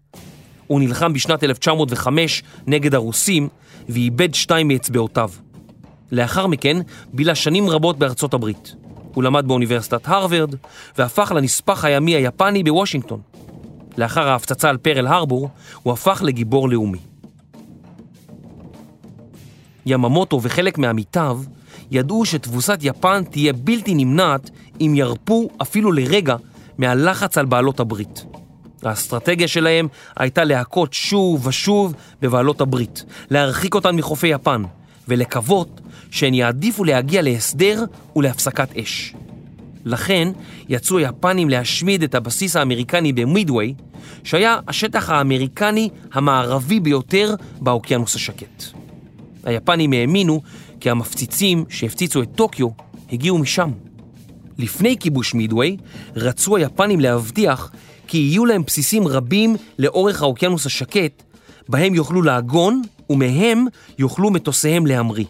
[0.66, 3.48] הוא נלחם בשנת 1905 נגד הרוסים
[3.88, 5.30] ואיבד שתיים מאצבעותיו.
[6.12, 6.76] לאחר מכן
[7.12, 8.74] בילה שנים רבות בארצות הברית.
[9.14, 10.54] הוא למד באוניברסיטת הרווארד
[10.98, 13.20] והפך לנספח הימי היפני בוושינגטון.
[13.98, 15.48] לאחר ההפצצה על פרל הרבור
[15.82, 16.98] הוא הפך לגיבור לאומי.
[19.86, 21.40] יממוטו וחלק מעמיתיו
[21.90, 24.50] ידעו שתבוסת יפן תהיה בלתי נמנעת
[24.80, 26.36] אם ירפו אפילו לרגע
[26.78, 28.24] מהלחץ על בעלות הברית.
[28.86, 34.62] האסטרטגיה שלהם הייתה להכות שוב ושוב בבעלות הברית, להרחיק אותן מחופי יפן,
[35.08, 35.80] ולקוות
[36.10, 37.84] שהן יעדיפו להגיע להסדר
[38.16, 39.14] ולהפסקת אש.
[39.84, 40.28] לכן
[40.68, 43.74] יצאו היפנים להשמיד את הבסיס האמריקני במידווי,
[44.24, 48.64] שהיה השטח האמריקני המערבי ביותר באוקיינוס השקט.
[49.44, 50.42] היפנים האמינו
[50.80, 52.68] כי המפציצים שהפציצו את טוקיו
[53.12, 53.70] הגיעו משם.
[54.58, 55.76] לפני כיבוש מידווי,
[56.16, 57.70] רצו היפנים להבטיח
[58.08, 61.22] כי יהיו להם בסיסים רבים לאורך האוקיינוס השקט,
[61.68, 63.66] בהם יוכלו לעגון ומהם
[63.98, 65.24] יוכלו מטוסיהם להמריא.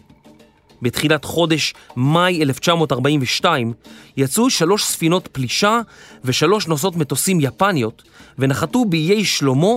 [0.81, 3.73] בתחילת חודש מאי 1942
[4.17, 5.81] יצאו שלוש ספינות פלישה
[6.23, 8.03] ושלוש נוסעות מטוסים יפניות
[8.39, 9.67] ונחתו באיי שלמה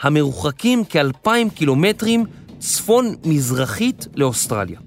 [0.00, 2.24] המרוחקים כאלפיים קילומטרים
[2.58, 4.80] צפון-מזרחית לאוסטרליה.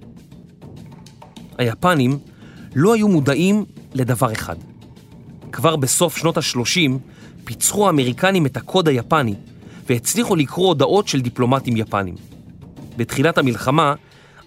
[1.58, 2.20] היפנים
[2.76, 4.56] לא היו מודעים לדבר אחד.
[5.52, 6.92] כבר בסוף שנות ה-30
[7.48, 9.36] פיצחו האמריקנים את הקוד היפני
[9.90, 12.16] והצליחו לקרוא הודעות של דיפלומטים יפנים.
[12.98, 13.94] בתחילת המלחמה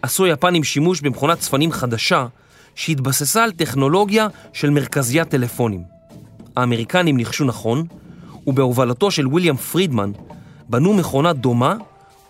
[0.02, 2.26] עשו היפנים שימוש במכונת צפנים חדשה
[2.74, 5.82] שהתבססה על טכנולוגיה של מרכזיית טלפונים.
[6.56, 7.86] האמריקנים ניחשו נכון,
[8.46, 10.12] ובהובלתו של ויליאם פרידמן
[10.68, 11.76] בנו מכונה דומה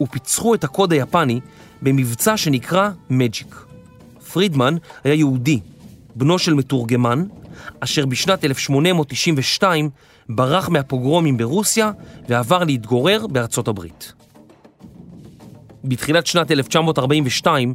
[0.00, 1.40] ופיצחו את הקוד היפני
[1.82, 3.64] במבצע שנקרא מג'יק.
[4.32, 5.60] פרידמן היה יהודי,
[6.14, 7.24] בנו של מתורגמן,
[7.80, 9.90] אשר בשנת 1892
[10.34, 11.90] ברח מהפוגרומים ברוסיה
[12.28, 14.12] ועבר להתגורר בארצות הברית.
[15.84, 17.74] בתחילת שנת 1942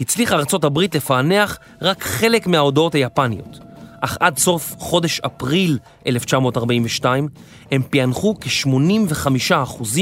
[0.00, 3.58] הצליחה ארצות הברית לפענח רק חלק מההודעות היפניות,
[4.00, 7.28] אך עד סוף חודש אפריל 1942
[7.70, 10.00] הם פענחו כ-85%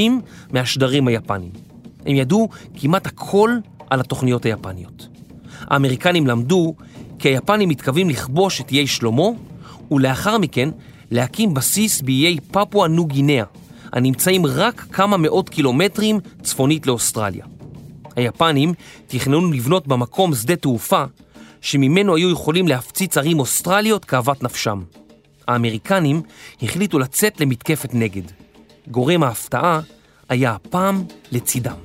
[0.51, 1.51] מהשדרים היפניים.
[2.05, 3.57] הם ידעו כמעט הכל
[3.89, 5.07] על התוכניות היפניות.
[5.61, 6.75] האמריקנים למדו
[7.19, 9.27] כי היפנים מתכוונים לכבוש את איי שלמה
[9.91, 10.69] ולאחר מכן
[11.11, 13.43] להקים בסיס באיי פפואה ניו גינאה,
[13.93, 17.45] הנמצאים רק כמה מאות קילומטרים צפונית לאוסטרליה.
[18.15, 18.73] היפנים
[19.07, 21.03] תכננו לבנות במקום שדה תעופה
[21.61, 24.81] שממנו היו יכולים להפציץ ערים אוסטרליות כאוות נפשם.
[25.47, 26.21] האמריקנים
[26.61, 28.23] החליטו לצאת למתקפת נגד.
[28.87, 29.79] גורם ההפתעה
[30.29, 31.75] היה הפעם לצידם.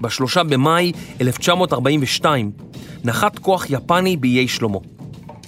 [0.00, 2.50] בשלושה במאי 1942
[3.04, 4.78] נחת כוח יפני באיי שלמה.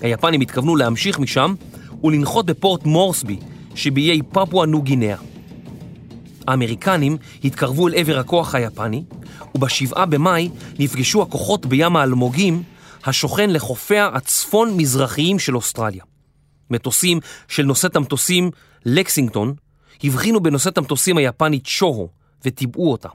[0.00, 1.54] היפנים התכוונו להמשיך משם
[2.04, 3.36] ולנחות בפורט מורסבי
[3.74, 5.16] שבאיי פפואה ניו גינאה.
[6.48, 9.04] האמריקנים התקרבו אל עבר הכוח היפני,
[9.54, 10.48] ובשבעה במאי
[10.78, 12.62] נפגשו הכוחות בים האלמוגים,
[13.04, 16.04] השוכן לחופיה הצפון-מזרחיים של אוסטרליה.
[16.70, 18.50] מטוסים של נושאת המטוסים
[18.84, 19.54] לקסינגטון
[20.04, 22.08] הבחינו בנושאת המטוסים היפנית שוהו
[22.44, 23.08] וטיבעו אותה.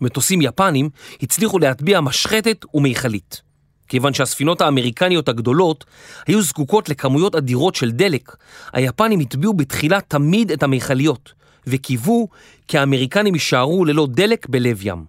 [0.00, 0.90] מטוסים יפנים
[1.22, 3.42] הצליחו להטביע משחטת ומיכלית.
[3.88, 5.84] כיוון שהספינות האמריקניות הגדולות
[6.26, 8.36] היו זקוקות לכמויות אדירות של דלק,
[8.72, 11.32] היפנים הטביעו בתחילה תמיד את המיכליות,
[11.66, 12.28] וקיוו
[12.68, 15.04] כי האמריקנים יישארו ללא דלק בלב ים.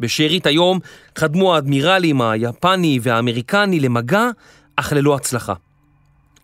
[0.00, 0.78] בשארית היום
[1.12, 4.30] קדמו האדמירלים היפני והאמריקני למגע,
[4.76, 5.54] אך ללא הצלחה.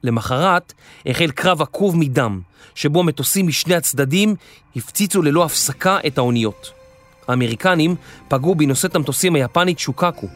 [0.04, 0.72] למחרת
[1.06, 2.40] החל קרב עקוב מדם,
[2.74, 4.34] שבו מטוסים משני הצדדים
[4.76, 6.81] הפציצו ללא הפסקה את האוניות.
[7.28, 7.94] האמריקנים
[8.28, 10.26] פגעו בנושאת המטוסים היפנית שוקקו,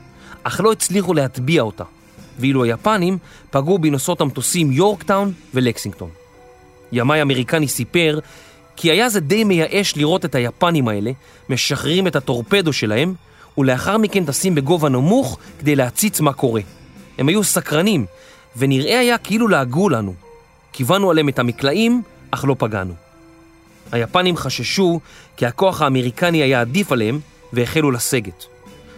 [0.42, 1.84] אך לא הצליחו להטביע אותה,
[2.38, 3.18] ואילו היפנים
[3.50, 6.10] פגעו בנושאות המטוסים יורקטאון ולקסינגטון.
[6.92, 8.18] ימאי אמריקני סיפר
[8.76, 11.10] כי היה זה די מייאש לראות את היפנים האלה
[11.48, 13.14] משחררים את הטורפדו שלהם
[13.58, 16.60] ולאחר מכן טסים בגובה נמוך כדי להציץ מה קורה.
[17.18, 18.06] הם היו סקרנים
[18.56, 20.14] ונראה היה כאילו לעגו לנו.
[20.72, 23.05] כיוונו עליהם את המקלעים, אך לא פגענו.
[23.92, 25.00] היפנים חששו
[25.36, 27.20] כי הכוח האמריקני היה עדיף עליהם
[27.52, 28.44] והחלו לסגת.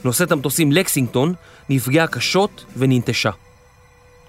[0.05, 1.35] נושאת המטוסים לקסינגטון
[1.69, 3.31] נפגעה קשות וננטשה.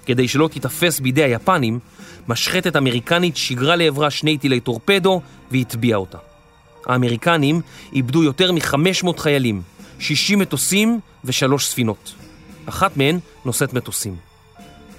[0.05, 1.79] כדי שלא תיתפס בידי היפנים,
[2.27, 6.17] משחטת אמריקנית שיגרה לעברה שני טילי טורפדו והטביעה אותה.
[6.85, 7.61] האמריקנים
[7.93, 9.61] איבדו יותר מ-500 חיילים,
[9.99, 12.13] 60 מטוסים ושלוש ספינות.
[12.65, 14.15] אחת מהן נושאת מטוסים.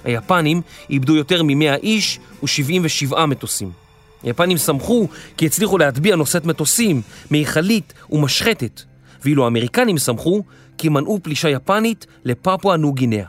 [0.03, 3.80] היפנים איבדו יותר מ-100 איש ו-77 מטוסים.
[4.23, 5.07] היפנים שמחו
[5.37, 7.01] כי הצליחו להטביע נושאת מטוסים,
[7.31, 8.81] מיכלית ומשחטת,
[9.25, 10.43] ואילו האמריקנים שמחו
[10.77, 13.25] כי מנעו פלישה יפנית לפפואה ניו גינאה.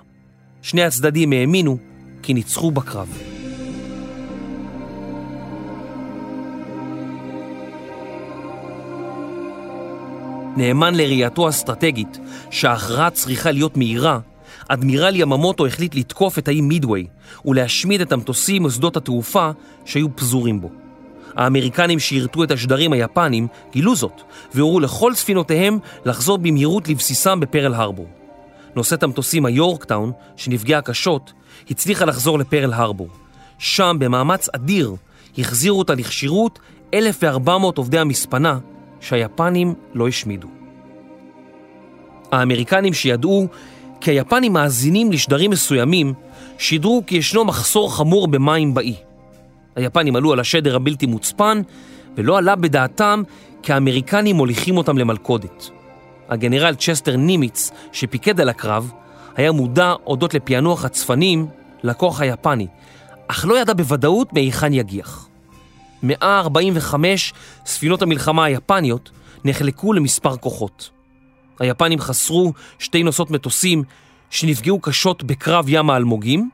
[0.63, 1.79] שני הצדדים האמינו
[2.23, 3.09] כי ניצחו בקרב.
[10.57, 12.19] נאמן לראייתו האסטרטגית
[12.51, 14.19] שההכרעה צריכה להיות מהירה,
[14.69, 17.07] אדמירל יממוטו החליט לתקוף את האי מידווי
[17.45, 19.51] ולהשמיד את המטוסים ושדות התעופה
[19.85, 20.82] שהיו פזורים בו.
[21.37, 24.23] האמריקנים שירתו את השדרים היפנים גילו זאת
[24.55, 28.09] והורו לכל ספינותיהם לחזור במהירות לבסיסם בפרל הרבור.
[28.77, 31.33] נושאת המטוסים היורקטאון, שנפגעה קשות,
[31.71, 33.09] הצליחה לחזור לפרל הרבור.
[33.59, 34.95] שם, במאמץ אדיר,
[35.39, 36.59] החזירו אותה לכשירות
[36.95, 38.59] 1,400 עובדי המספנה,
[39.01, 40.49] שהיפנים לא השמידו.
[42.33, 43.49] האמריקנים שידעו
[44.01, 46.15] כי היפנים מאזינים לשדרים מסוימים,
[46.59, 48.95] שידרו כי ישנו מחסור חמור במים באי.
[49.77, 51.63] היפנים עלו על השדר הבלתי מוצפן,
[52.17, 53.23] ולא עלה בדעתם
[53.63, 55.71] כי האמריקנים מוליכים אותם למלכודת.
[56.29, 58.93] הגנרל צ'סטר נימיץ, שפיקד על הקרב,
[59.37, 61.47] היה מודע אודות לפענוח הצפנים
[61.83, 62.67] לכוח היפני,
[63.29, 65.29] אך לא ידע בוודאות מהיכן יגיח.
[66.03, 67.33] 145
[67.67, 69.11] ספינות המלחמה היפניות
[69.45, 70.91] נחלקו למספר כוחות.
[71.59, 73.83] היפנים חסרו שתי נוסעות מטוסים
[74.31, 76.51] שנפגעו קשות בקרב ים האלמוגים,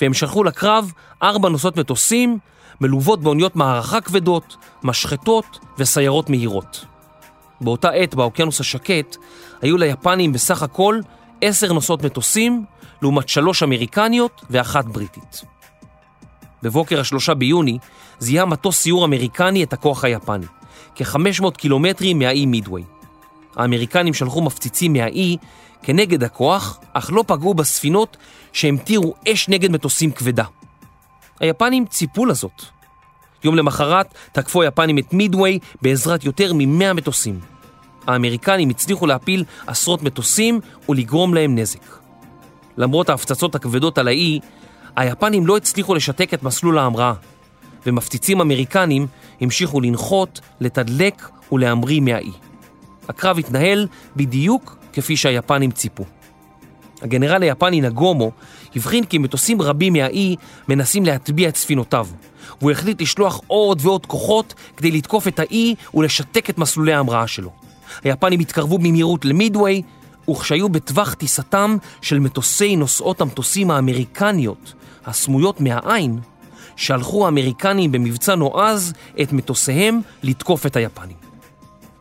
[0.00, 0.92] והם שלחו לקרב
[1.22, 2.38] ארבע נוסעות מטוסים
[2.80, 6.84] מלוות באוניות מערכה כבדות, משחטות וסיירות מהירות.
[7.60, 9.16] באותה עת באוקיינוס השקט
[9.62, 11.00] היו ליפנים בסך הכל
[11.40, 12.64] עשר נוסעות מטוסים,
[13.02, 15.42] לעומת שלוש אמריקניות ואחת בריטית.
[16.62, 17.78] בבוקר השלושה ביוני
[18.18, 20.46] זיהה מטוס סיור אמריקני את הכוח היפני,
[20.94, 22.82] כ-500 קילומטרים מהאי מידווי.
[23.56, 25.36] האמריקנים שלחו מפציצים מהאי
[25.82, 28.16] כנגד הכוח, אך לא פגעו בספינות
[28.52, 30.44] שהמטירו אש נגד מטוסים כבדה.
[31.40, 32.62] היפנים ציפו לזאת.
[33.44, 37.40] יום למחרת תקפו היפנים את מידווי בעזרת יותר מ-100 מטוסים.
[38.06, 41.80] האמריקנים הצליחו להפיל עשרות מטוסים ולגרום להם נזק.
[42.76, 44.40] למרות ההפצצות הכבדות על האי,
[44.96, 47.12] היפנים לא הצליחו לשתק את מסלול ההמראה,
[47.86, 49.06] ומפציצים אמריקנים
[49.40, 52.32] המשיכו לנחות, לתדלק ולהמריא מהאי.
[53.08, 56.04] הקרב התנהל בדיוק כפי שהיפנים ציפו.
[57.02, 58.30] הגנרל היפני נגומו
[58.76, 60.36] הבחין כי מטוסים רבים מהאי
[60.68, 62.06] מנסים להטביע את ספינותיו,
[62.60, 67.50] והוא החליט לשלוח עוד ועוד כוחות כדי לתקוף את האי ולשתק את מסלולי ההמראה שלו.
[68.04, 69.82] היפנים התקרבו במהירות למידווי,
[70.30, 74.72] וכשהיו בטווח טיסתם של מטוסי נוסעות המטוסים האמריקניות
[75.06, 76.18] הסמויות מהעין,
[76.76, 81.16] שלחו האמריקנים במבצע נועז את מטוסיהם לתקוף את היפנים.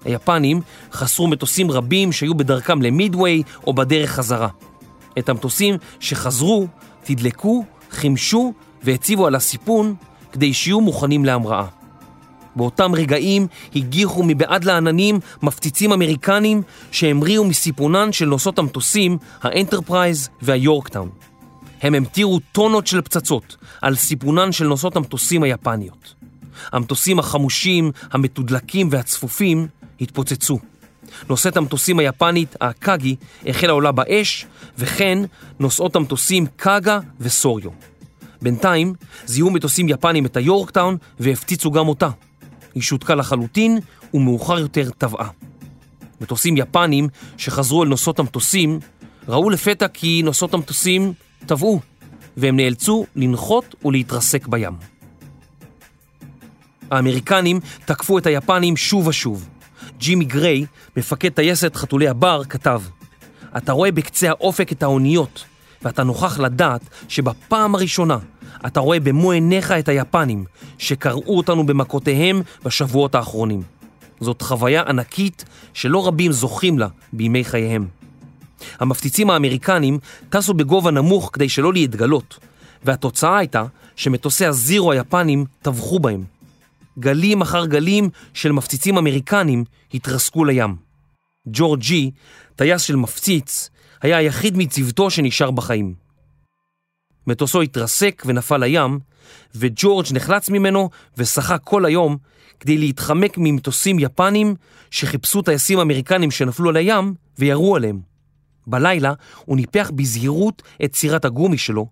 [0.06, 0.62] היפנים
[0.92, 4.48] חסרו מטוסים רבים שהיו בדרכם למידווי או בדרך חזרה.
[5.20, 6.68] את המטוסים שחזרו,
[7.04, 8.54] תדלקו, חימשו
[8.84, 9.96] והציבו על הסיפון
[10.32, 11.66] כדי שיהיו מוכנים להמראה.
[12.56, 16.62] באותם רגעים הגיחו מבעד לעננים מפציצים אמריקנים
[16.92, 21.10] שהמריאו מסיפונן של נושאות המטוסים, האנטרפרייז והיורקטאון.
[21.82, 26.14] הם המטירו טונות של פצצות על סיפונן של נושאות המטוסים היפניות.
[26.72, 29.68] המטוסים החמושים, המתודלקים והצפופים
[30.02, 30.60] התפוצצו.
[31.30, 34.46] נושאת המטוסים היפנית, הקאגי, החלה עולה באש,
[34.78, 35.18] וכן
[35.60, 37.72] נושאות המטוסים קאגה וסוריו.
[38.42, 38.94] בינתיים
[39.26, 42.10] זיהו מטוסים יפנים את היורקטאון והפציצו גם אותה.
[42.76, 43.80] היא שותקה לחלוטין
[44.14, 45.30] ומאוחר יותר טבעה.
[46.22, 47.08] מטוסים יפנים
[47.38, 48.80] שחזרו אל נושאות המטוסים
[49.28, 51.14] ראו לפתע כי נושאות המטוסים
[51.46, 51.80] טבעו
[52.38, 54.74] והם נאלצו לנחות ולהתרסק בים.
[56.92, 59.50] האמריקנים תקפו את היפנים שוב ושוב.
[59.98, 60.66] ג'ימי גריי,
[60.98, 62.82] מפקד טייסת חתולי הבר, כתב
[63.58, 65.46] אתה רואה בקצה האופק את האוניות
[65.82, 68.18] ואתה נוכח לדעת שבפעם הראשונה
[68.66, 70.46] אתה רואה במו עיניך את היפנים
[70.78, 73.62] שקרעו אותנו במכותיהם בשבועות האחרונים.
[74.20, 77.88] זאת חוויה ענקית שלא רבים זוכים לה בימי חייהם.
[78.80, 80.00] המפציצים האמריקנים
[80.30, 82.40] טסו בגובה נמוך כדי שלא להתגלות,
[82.84, 83.64] והתוצאה הייתה
[83.96, 86.24] שמטוסי הזירו היפנים טבחו בהם.
[87.00, 90.76] גלים אחר גלים של מפציצים אמריקנים התרסקו לים.
[91.48, 92.12] ג'ורג' ג'י,
[92.56, 93.70] טייס של מפציץ,
[94.02, 95.96] היה היחיד מצוותו שנשאר בחיים.
[97.28, 99.00] מטוסו התרסק ונפל לים,
[99.56, 102.18] וג'ורג' נחלץ ממנו ושחה כל היום
[102.60, 104.56] כדי להתחמק ממטוסים יפנים
[104.92, 108.02] שחיפשו טייסים אמריקנים שנפלו על הים וירו עליהם.
[108.68, 109.14] בלילה
[109.46, 111.88] הוא ניפח בזהירות את סירת הגומי שלו,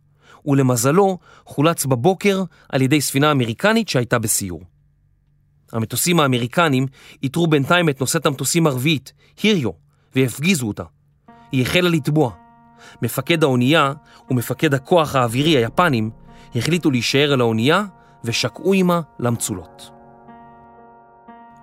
[0.46, 4.62] ולמזלו חולץ בבוקר על ידי ספינה אמריקנית שהייתה בסיור.
[5.72, 6.86] המטוסים האמריקנים
[7.24, 9.83] איתרו בינתיים את נושאת המטוסים הרביעית, היריו,
[10.16, 10.84] והפגיזו אותה.
[11.52, 12.32] היא החלה לטבוע.
[13.02, 13.94] מפקד האונייה
[14.32, 16.10] ומפקד הכוח האווירי היפנים
[16.56, 17.84] החליטו להישאר על האונייה
[18.24, 19.90] ושקעו עימה למצולות.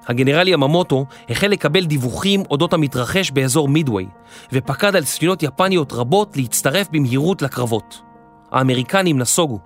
[0.07, 4.07] הגנרל יממוטו החל לקבל דיווחים אודות המתרחש באזור מידווי,
[4.53, 8.03] ופקד על ספינות יפניות רבות להצטרף במהירות לקרבות.
[8.51, 9.59] האמריקנים נסוגו.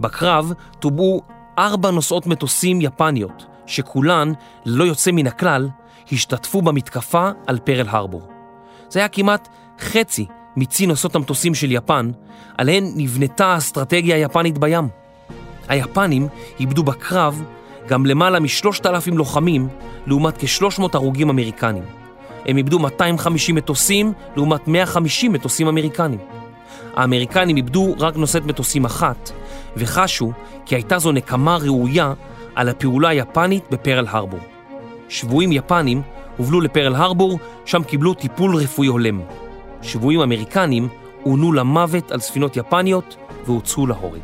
[0.00, 1.22] בקרב טובעו
[1.58, 4.32] ארבע נוסעות מטוסים יפניות, שכולן,
[4.64, 5.68] ללא יוצא מן הכלל,
[6.12, 8.28] השתתפו במתקפה על פרל הרבור.
[8.88, 9.48] זה היה כמעט
[9.80, 10.26] חצי
[10.56, 12.10] מצי נוסעות המטוסים של יפן,
[12.58, 14.88] עליהן נבנתה האסטרטגיה היפנית בים.
[15.68, 16.28] היפנים
[16.60, 17.42] איבדו בקרב
[17.88, 19.68] גם למעלה משלושת אלפים לוחמים
[20.06, 21.84] לעומת כ-300 הרוגים אמריקנים.
[22.46, 26.18] הם איבדו 250 מטוסים לעומת 150 מטוסים אמריקנים.
[26.96, 29.30] האמריקנים איבדו רק נושאת מטוסים אחת,
[29.76, 30.32] וחשו
[30.66, 32.12] כי הייתה זו נקמה ראויה
[32.54, 34.53] על הפעולה היפנית בפרל הרבור.
[35.14, 36.02] שבויים יפנים
[36.36, 39.20] הובלו לפרל הרבור, שם קיבלו טיפול רפואי הולם.
[39.82, 40.88] שבויים אמריקנים
[41.22, 44.20] עונו למוות על ספינות יפניות והוצאו להורג.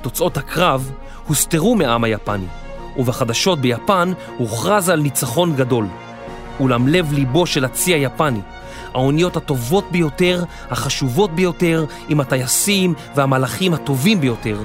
[0.00, 0.90] תוצאות הקרב
[1.26, 2.46] הוסתרו מהעם היפני,
[2.96, 5.86] ובחדשות ביפן הוכרז על ניצחון גדול.
[6.60, 8.40] אולם לב ליבו של הצי היפני,
[8.94, 14.62] האוניות הטובות ביותר, החשובות ביותר, עם הטייסים והמלאכים הטובים ביותר,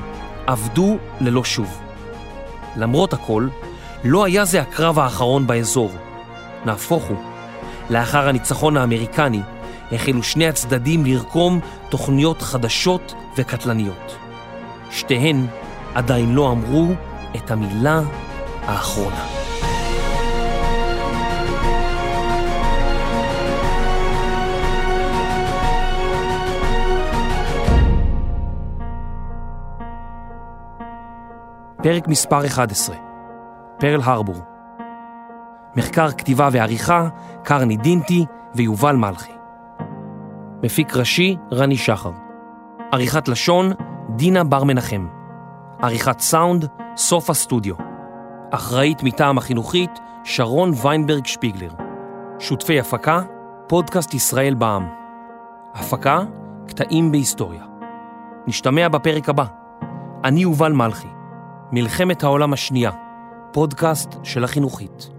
[0.47, 1.77] עבדו ללא שוב.
[2.75, 3.47] למרות הכל,
[4.03, 5.91] לא היה זה הקרב האחרון באזור.
[6.65, 7.17] נהפוך הוא,
[7.89, 9.41] לאחר הניצחון האמריקני,
[9.91, 14.15] החלו שני הצדדים לרקום תוכניות חדשות וקטלניות.
[14.91, 15.45] שתיהן
[15.95, 16.87] עדיין לא אמרו
[17.35, 18.01] את המילה
[18.61, 19.25] האחרונה.
[31.83, 33.06] פרק מספר 11,
[33.79, 34.35] פרל הרבור.
[35.75, 37.07] מחקר כתיבה ועריכה,
[37.43, 38.25] קרני דינטי
[38.55, 39.31] ויובל מלכי.
[40.63, 42.11] מפיק ראשי, רני שחר.
[42.91, 43.71] עריכת לשון,
[44.09, 45.07] דינה בר מנחם.
[45.81, 46.65] עריכת סאונד,
[46.97, 47.75] סוף הסטודיו.
[48.51, 51.71] אחראית מטעם החינוכית, שרון ויינברג שפיגלר.
[52.39, 53.21] שותפי הפקה,
[53.67, 54.87] פודקאסט ישראל בע"מ.
[55.73, 56.19] הפקה,
[56.67, 57.63] קטעים בהיסטוריה.
[58.47, 59.45] נשתמע בפרק הבא.
[60.23, 61.07] אני יובל מלכי.
[61.71, 62.91] מלחמת העולם השנייה,
[63.51, 65.16] פודקאסט של החינוכית.